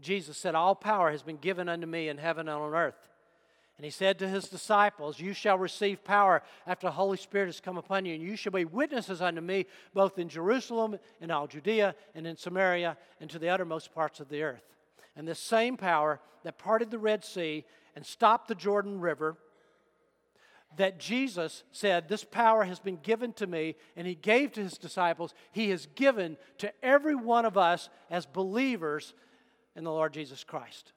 [0.01, 3.09] Jesus said, All power has been given unto me in heaven and on earth.
[3.77, 7.61] And he said to his disciples, You shall receive power after the Holy Spirit has
[7.61, 11.47] come upon you, and you shall be witnesses unto me both in Jerusalem, in all
[11.47, 14.63] Judea, and in Samaria, and to the uttermost parts of the earth.
[15.17, 17.65] And this same power that parted the Red Sea
[17.97, 19.37] and stopped the Jordan River,
[20.77, 24.79] that Jesus said, This power has been given to me, and he gave to his
[24.79, 29.15] disciples, he has given to every one of us as believers
[29.77, 30.93] in the Lord Jesus Christ.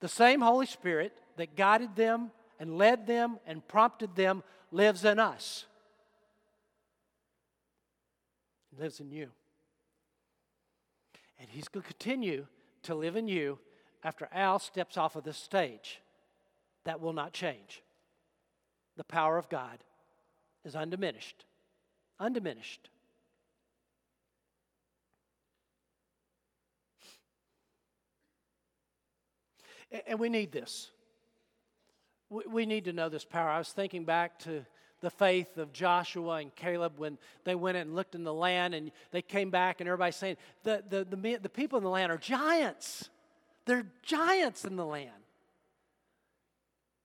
[0.00, 5.18] The same Holy Spirit that guided them and led them and prompted them lives in
[5.18, 5.66] us.
[8.78, 9.28] Lives in you.
[11.38, 12.46] And He's going to continue
[12.84, 13.58] to live in you
[14.02, 16.00] after Al steps off of this stage.
[16.84, 17.82] That will not change.
[18.96, 19.78] The power of God
[20.64, 21.44] is undiminished.
[22.20, 22.88] Undiminished.
[30.06, 30.90] And we need this.
[32.30, 33.48] we, need to know this power.
[33.50, 34.64] I was thinking back to
[35.02, 38.90] the faith of Joshua and Caleb when they went and looked in the land and
[39.10, 42.16] they came back and everybody's saying, the, the, the, the people in the land are
[42.16, 43.10] giants.
[43.66, 45.10] They're giants in the land.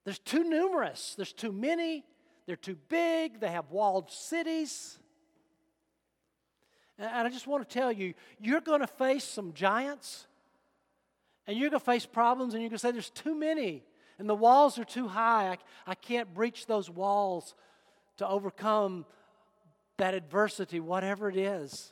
[0.07, 2.05] There's too numerous, there's too many,
[2.45, 4.97] they're too big, they have walled cities.
[6.97, 10.27] And I just want to tell you, you're going to face some giants,
[11.45, 13.83] and you're going to face problems, and you're going to say, There's too many,
[14.17, 15.49] and the walls are too high.
[15.49, 15.57] I,
[15.91, 17.53] I can't breach those walls
[18.15, 19.05] to overcome
[19.97, 21.91] that adversity, whatever it is.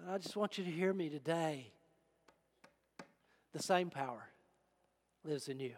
[0.00, 1.70] And I just want you to hear me today.
[3.52, 4.31] The same power
[5.24, 5.74] lives in you.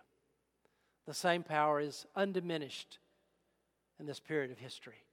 [1.07, 2.99] The same power is undiminished
[4.01, 5.05] in this period of history.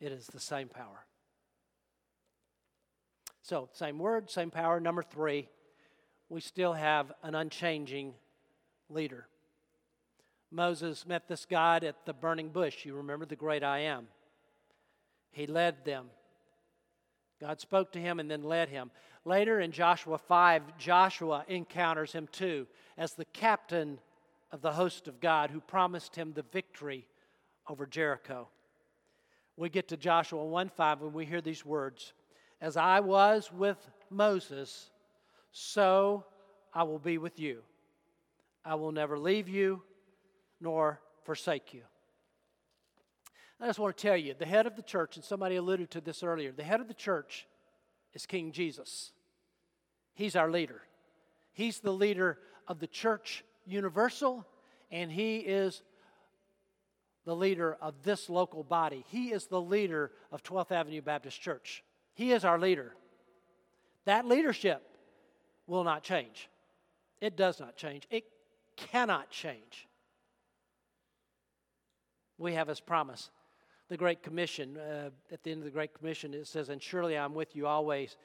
[0.00, 1.06] It is the same power.
[3.42, 4.80] So, same word, same power.
[4.80, 5.48] Number three,
[6.28, 8.14] we still have an unchanging
[8.90, 9.26] leader.
[10.50, 12.84] Moses met this God at the burning bush.
[12.84, 14.08] You remember the great I am.
[15.30, 16.06] He led them.
[17.40, 18.90] God spoke to him and then led him.
[19.28, 22.66] Later in Joshua 5, Joshua encounters him too
[22.96, 23.98] as the captain
[24.52, 27.06] of the host of God who promised him the victory
[27.68, 28.48] over Jericho.
[29.54, 32.14] We get to Joshua 1 5 when we hear these words
[32.62, 33.76] As I was with
[34.08, 34.90] Moses,
[35.52, 36.24] so
[36.72, 37.60] I will be with you.
[38.64, 39.82] I will never leave you
[40.58, 41.82] nor forsake you.
[43.60, 46.00] I just want to tell you the head of the church, and somebody alluded to
[46.00, 47.46] this earlier, the head of the church
[48.14, 49.12] is King Jesus.
[50.18, 50.82] He's our leader.
[51.52, 54.46] He's the leader of the church universal,
[54.90, 55.82] and he is
[57.24, 59.04] the leader of this local body.
[59.08, 61.82] He is the leader of 12th Avenue Baptist Church.
[62.14, 62.94] He is our leader.
[64.04, 64.82] That leadership
[65.66, 66.48] will not change.
[67.20, 68.06] It does not change.
[68.10, 68.24] It
[68.76, 69.88] cannot change
[72.38, 73.30] we have his promise.
[73.88, 77.18] The Great Commission, uh, at the end of the Great Commission, it says, And surely
[77.18, 78.16] I'm with you always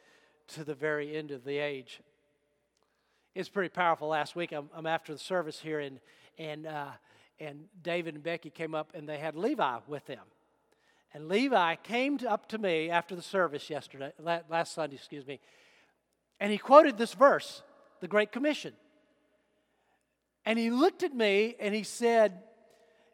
[0.49, 2.01] to the very end of the age.
[3.35, 4.09] It's pretty powerful.
[4.09, 5.99] Last week, I'm, I'm after the service here, and,
[6.37, 6.91] and, uh,
[7.39, 10.25] and David and Becky came up, and they had Levi with them.
[11.13, 15.39] And Levi came to, up to me after the service yesterday, last Sunday, excuse me,
[16.39, 17.61] and he quoted this verse,
[18.01, 18.73] the Great Commission.
[20.45, 22.39] And he looked at me and he said,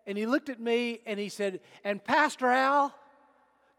[0.08, 2.96] and he looked at me and he said, And Pastor Al,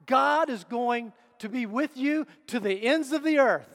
[0.07, 3.68] God is going to be with you to the ends of the earth.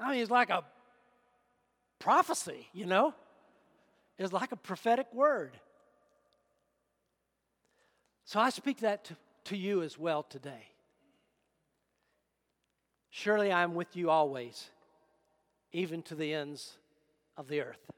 [0.00, 0.64] I mean, it's like a
[1.98, 3.14] prophecy, you know?
[4.18, 5.52] It's like a prophetic word.
[8.24, 10.68] So I speak that to, to you as well today.
[13.10, 14.70] Surely I am with you always,
[15.72, 16.76] even to the ends
[17.36, 17.90] of the earth.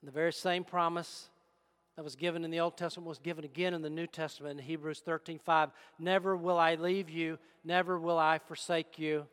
[0.00, 1.28] And the very same promise
[1.98, 4.64] that was given in the Old Testament was given again in the New Testament in
[4.64, 5.70] Hebrews 13 5.
[5.98, 9.26] Never will I leave you, never will I forsake you.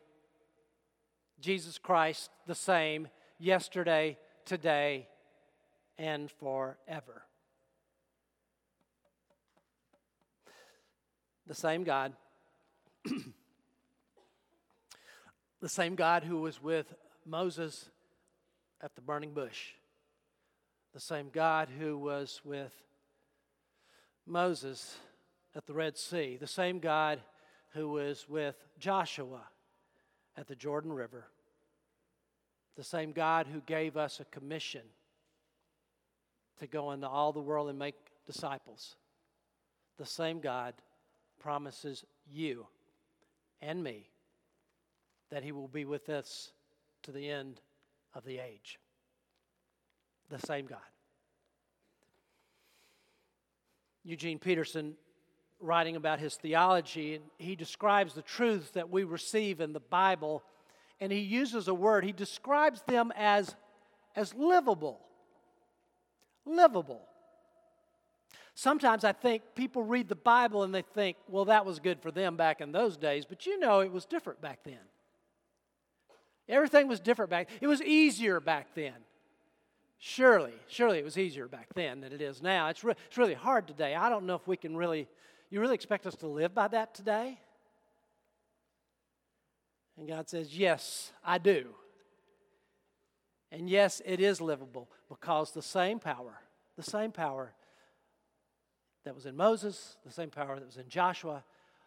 [1.38, 3.06] Jesus Christ, the same
[3.38, 5.06] yesterday, today,
[5.96, 7.22] and forever.
[11.46, 12.14] The same God.
[15.60, 16.92] the same God who was with
[17.24, 17.90] Moses
[18.82, 19.74] at the burning bush.
[20.96, 22.72] The same God who was with
[24.24, 24.96] Moses
[25.54, 26.38] at the Red Sea.
[26.40, 27.20] The same God
[27.74, 29.42] who was with Joshua
[30.38, 31.26] at the Jordan River.
[32.76, 34.84] The same God who gave us a commission
[36.60, 38.96] to go into all the world and make disciples.
[39.98, 40.72] The same God
[41.38, 42.68] promises you
[43.60, 44.08] and me
[45.28, 46.52] that He will be with us
[47.02, 47.60] to the end
[48.14, 48.78] of the age.
[50.30, 50.78] The same God.
[54.04, 54.94] Eugene Peterson,
[55.60, 60.44] writing about his theology, he describes the truths that we receive in the Bible,
[61.00, 62.04] and he uses a word.
[62.04, 63.54] He describes them as,
[64.14, 65.00] as livable.
[66.44, 67.02] Livable.
[68.54, 72.10] Sometimes I think people read the Bible and they think, well, that was good for
[72.10, 74.78] them back in those days, but you know it was different back then.
[76.48, 77.50] Everything was different back.
[77.60, 78.94] It was easier back then.
[79.98, 82.68] Surely, surely it was easier back then than it is now.
[82.68, 83.94] It's, re- it's really hard today.
[83.94, 85.08] I don't know if we can really,
[85.50, 87.38] you really expect us to live by that today?
[89.96, 91.68] And God says, Yes, I do.
[93.50, 96.40] And yes, it is livable because the same power,
[96.76, 97.54] the same power
[99.04, 101.44] that was in Moses, the same power that was in Joshua,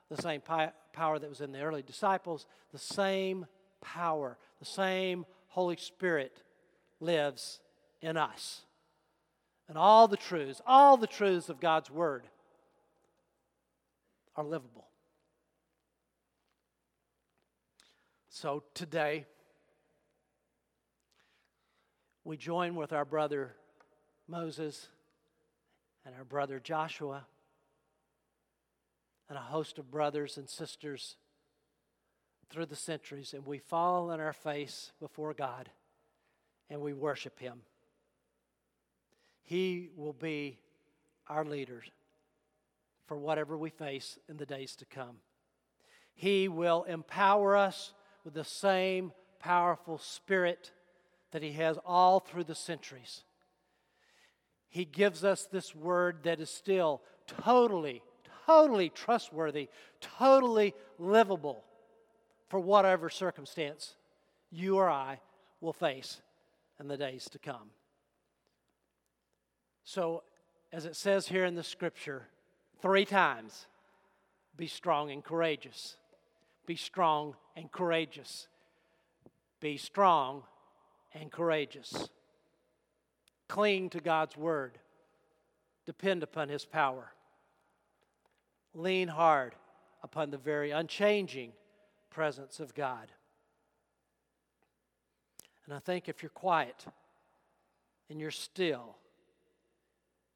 [0.09, 3.45] the same pi- power that was in the early disciples, the same
[3.81, 6.41] power, the same Holy Spirit
[6.99, 7.59] lives
[8.01, 8.61] in us.
[9.67, 12.27] And all the truths, all the truths of God's Word
[14.35, 14.87] are livable.
[18.29, 19.25] So today,
[22.23, 23.53] we join with our brother
[24.27, 24.87] Moses
[26.05, 27.25] and our brother Joshua
[29.27, 31.17] and a host of brothers and sisters
[32.49, 35.69] through the centuries, and we fall on our face before God
[36.69, 37.61] and we worship Him.
[39.49, 40.59] He will be
[41.27, 41.81] our leader
[43.07, 45.15] for whatever we face in the days to come.
[46.13, 47.93] He will empower us
[48.23, 50.69] with the same powerful spirit
[51.31, 53.23] that He has all through the centuries.
[54.69, 58.03] He gives us this word that is still totally,
[58.45, 59.67] totally trustworthy,
[59.99, 61.63] totally livable
[62.49, 63.95] for whatever circumstance
[64.51, 65.21] you or I
[65.59, 66.21] will face
[66.79, 67.71] in the days to come.
[69.89, 70.21] So,
[70.71, 72.27] as it says here in the scripture,
[72.79, 73.65] three times
[74.55, 75.95] be strong and courageous.
[76.67, 78.47] Be strong and courageous.
[79.59, 80.43] Be strong
[81.11, 82.07] and courageous.
[83.47, 84.77] Cling to God's word.
[85.87, 87.11] Depend upon his power.
[88.75, 89.55] Lean hard
[90.03, 91.51] upon the very unchanging
[92.11, 93.11] presence of God.
[95.65, 96.85] And I think if you're quiet
[98.07, 98.98] and you're still,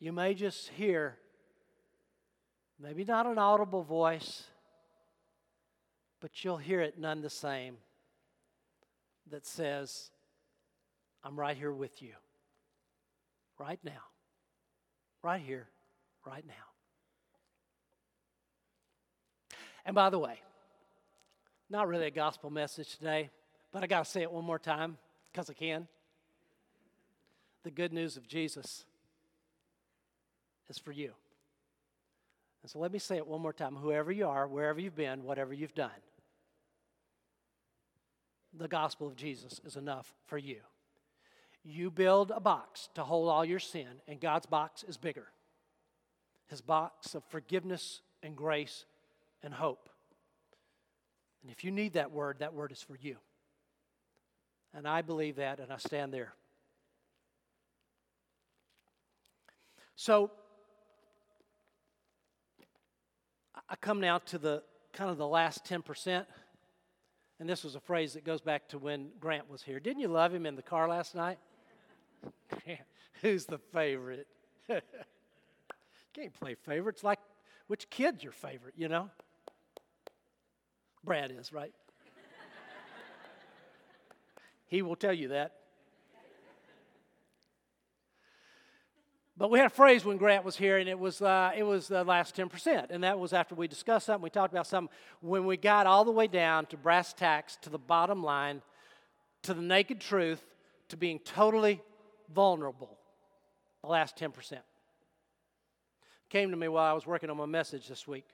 [0.03, 1.15] you may just hear
[2.77, 4.43] maybe not an audible voice,
[6.19, 7.77] but you'll hear it none the same
[9.31, 10.11] that says,
[11.23, 12.11] I'm right here with you.
[13.57, 14.03] Right now.
[15.21, 15.69] Right here,
[16.27, 16.53] right now.
[19.85, 20.41] And by the way,
[21.69, 23.29] not really a gospel message today,
[23.71, 24.97] but I got to say it one more time
[25.31, 25.87] because I can.
[27.63, 28.83] The good news of Jesus
[30.69, 31.11] is for you.
[32.61, 33.75] And so let me say it one more time.
[33.75, 35.91] Whoever you are, wherever you've been, whatever you've done,
[38.57, 40.59] the gospel of Jesus is enough for you.
[41.63, 45.27] You build a box to hold all your sin, and God's box is bigger.
[46.47, 48.85] His box of forgiveness and grace
[49.41, 49.89] and hope.
[51.41, 53.17] And if you need that word, that word is for you.
[54.73, 56.33] And I believe that, and I stand there.
[59.95, 60.31] So,
[63.73, 64.61] I come now to the
[64.93, 66.27] kind of the last 10%.
[67.39, 69.79] And this was a phrase that goes back to when Grant was here.
[69.79, 71.39] Didn't you love him in the car last night?
[73.23, 74.27] Who's the favorite?
[76.13, 77.17] Can't play favorites like
[77.65, 79.09] which kid's your favorite, you know?
[81.03, 81.73] Brad is, right?
[84.67, 85.53] he will tell you that.
[89.35, 91.87] But we had a phrase when Grant was here, and it was uh, it was
[91.87, 94.95] the last ten percent, and that was after we discussed something, we talked about something.
[95.21, 98.61] When we got all the way down to brass tacks, to the bottom line,
[99.41, 100.43] to the naked truth,
[100.89, 101.81] to being totally
[102.31, 102.97] vulnerable,
[103.81, 104.61] the last ten percent
[106.29, 108.25] came to me while I was working on my message this week.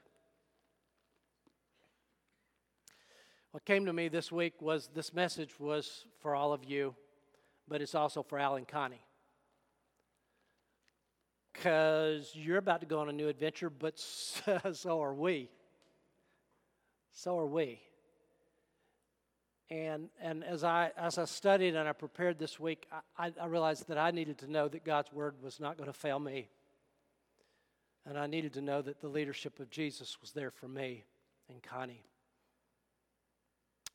[3.52, 6.96] What came to me this week was this message was for all of you,
[7.68, 9.02] but it's also for Al and Connie.
[11.60, 15.50] Because you're about to go on a new adventure, but so are we.
[17.12, 17.82] So are we.
[19.70, 22.88] And, and as, I, as I studied and I prepared this week,
[23.18, 25.94] I, I realized that I needed to know that God's word was not going to
[25.94, 26.48] fail me.
[28.06, 31.04] And I needed to know that the leadership of Jesus was there for me
[31.50, 32.06] and Connie.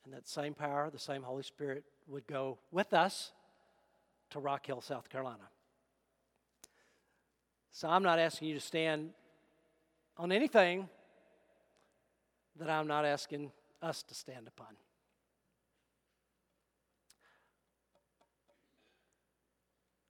[0.05, 3.33] And that same power, the same Holy Spirit would go with us
[4.31, 5.45] to Rock Hill, South Carolina.
[7.75, 9.11] So I'm not asking you to stand
[10.17, 10.89] on anything
[12.57, 13.51] that I'm not asking
[13.83, 14.69] us to stand upon.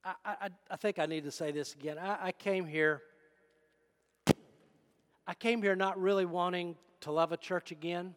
[0.05, 1.97] I, I, I think I need to say this again.
[1.97, 3.01] I, I came here.
[5.27, 8.15] I came here not really wanting to love a church again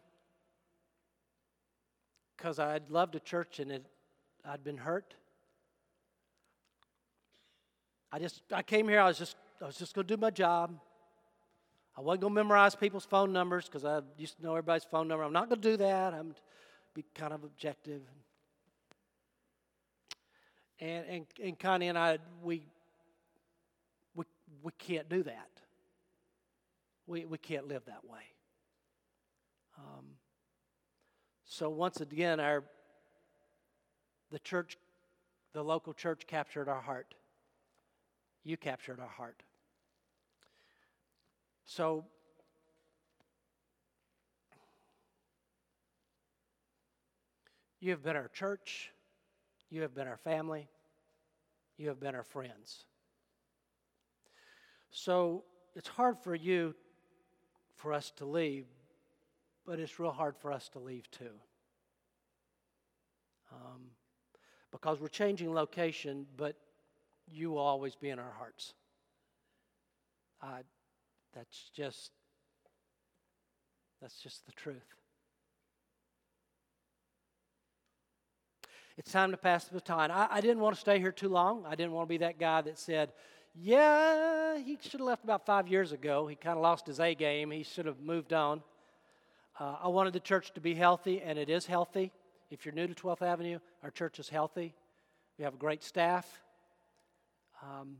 [2.35, 3.85] because I'd loved a church and it,
[4.43, 5.15] I'd been hurt.
[8.11, 8.99] I just I came here.
[8.99, 10.73] I was just I was just going to do my job.
[11.97, 15.07] I wasn't going to memorize people's phone numbers because I used to know everybody's phone
[15.07, 15.23] number.
[15.23, 16.13] I'm not going to do that.
[16.13, 16.35] I'm
[16.93, 18.01] be kind of objective.
[20.79, 22.63] And and and Connie and I we
[24.15, 24.25] we
[24.63, 25.49] we can't do that.
[27.07, 28.21] We we can't live that way.
[29.77, 30.05] Um,
[31.45, 32.63] so once again, our
[34.31, 34.77] the church,
[35.53, 37.13] the local church captured our heart.
[38.47, 39.43] You captured our heart.
[41.65, 42.05] So,
[47.81, 48.93] you have been our church,
[49.69, 50.69] you have been our family,
[51.75, 52.85] you have been our friends.
[54.91, 55.43] So,
[55.75, 56.73] it's hard for you,
[57.75, 58.67] for us to leave,
[59.65, 61.35] but it's real hard for us to leave too.
[63.51, 63.87] Um,
[64.71, 66.55] because we're changing location, but
[67.31, 68.73] you will always be in our hearts.
[70.41, 70.63] Uh,
[71.33, 72.11] that's just
[74.01, 74.85] that's just the truth.
[78.97, 80.09] It's time to pass the baton.
[80.11, 81.65] I, I didn't want to stay here too long.
[81.67, 83.11] I didn't want to be that guy that said,
[83.53, 86.27] yeah, he should have left about five years ago.
[86.27, 87.51] He kind of lost his A game.
[87.51, 88.61] He should have moved on.
[89.59, 92.11] Uh, I wanted the church to be healthy, and it is healthy.
[92.49, 94.73] If you're new to 12th Avenue, our church is healthy.
[95.37, 96.41] We have a great staff.
[97.63, 97.97] Um,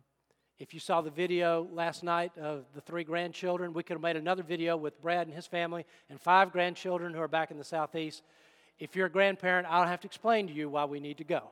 [0.60, 4.16] if you saw the video last night of the three grandchildren, we could have made
[4.16, 7.64] another video with Brad and his family and five grandchildren who are back in the
[7.64, 8.24] southeast.
[8.80, 11.24] If you're a grandparent, I don't have to explain to you why we need to
[11.24, 11.52] go.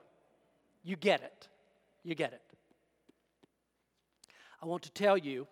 [0.84, 1.47] You get it.
[2.03, 2.41] You get it.
[4.62, 5.47] I want to tell you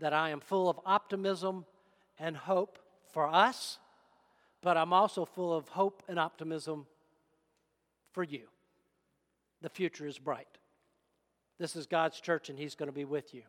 [0.00, 1.64] that I am full of optimism
[2.18, 2.78] and hope
[3.12, 3.78] for us,
[4.62, 6.86] but I'm also full of hope and optimism
[8.12, 8.48] for you.
[9.62, 10.48] The future is bright.
[11.58, 13.42] This is God's church, and He's going to be with you.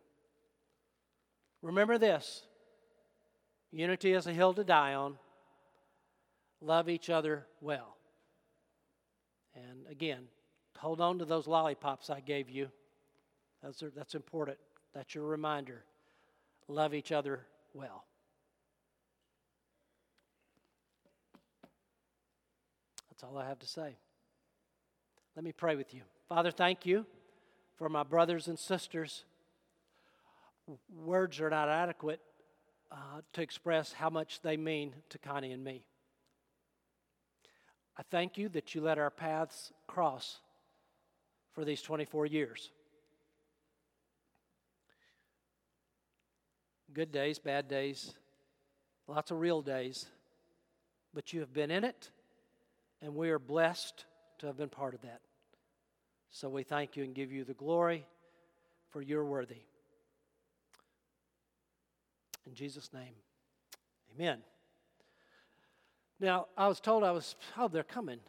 [1.62, 2.44] Remember this
[3.72, 5.18] unity is a hill to die on.
[6.62, 7.98] Love each other well.
[9.56, 10.24] And again,
[10.78, 12.70] hold on to those lollipops I gave you.
[13.64, 14.58] That's, that's important.
[14.94, 15.84] That's your reminder.
[16.68, 18.06] Love each other well.
[23.10, 23.98] That's all I have to say.
[25.36, 26.02] Let me pray with you.
[26.30, 27.06] Father, thank you
[27.78, 29.26] for my brothers and sisters.
[30.96, 32.22] Words are not adequate
[32.92, 35.84] uh, to express how much they mean to Connie and me.
[37.98, 40.40] I thank you that you let our paths cross
[41.54, 42.72] for these 24 years.
[46.94, 48.14] Good days, bad days,
[49.08, 50.06] lots of real days,
[51.14, 52.10] but you have been in it
[53.02, 54.06] and we are blessed
[54.40, 55.22] to have been part of that.
[56.32, 58.06] So we thank you and give you the glory
[58.90, 59.62] for you're worthy.
[62.46, 63.14] In Jesus' name,
[64.14, 64.40] amen.
[66.20, 68.20] Now, I was told I was, oh, they're coming.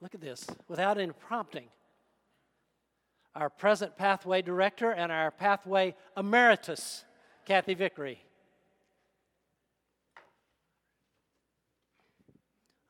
[0.00, 1.68] Look at this, without any prompting.
[3.34, 7.04] Our present pathway director and our pathway emeritus,
[7.44, 8.24] Kathy Vickery.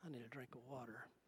[0.05, 0.98] I need a drink of water.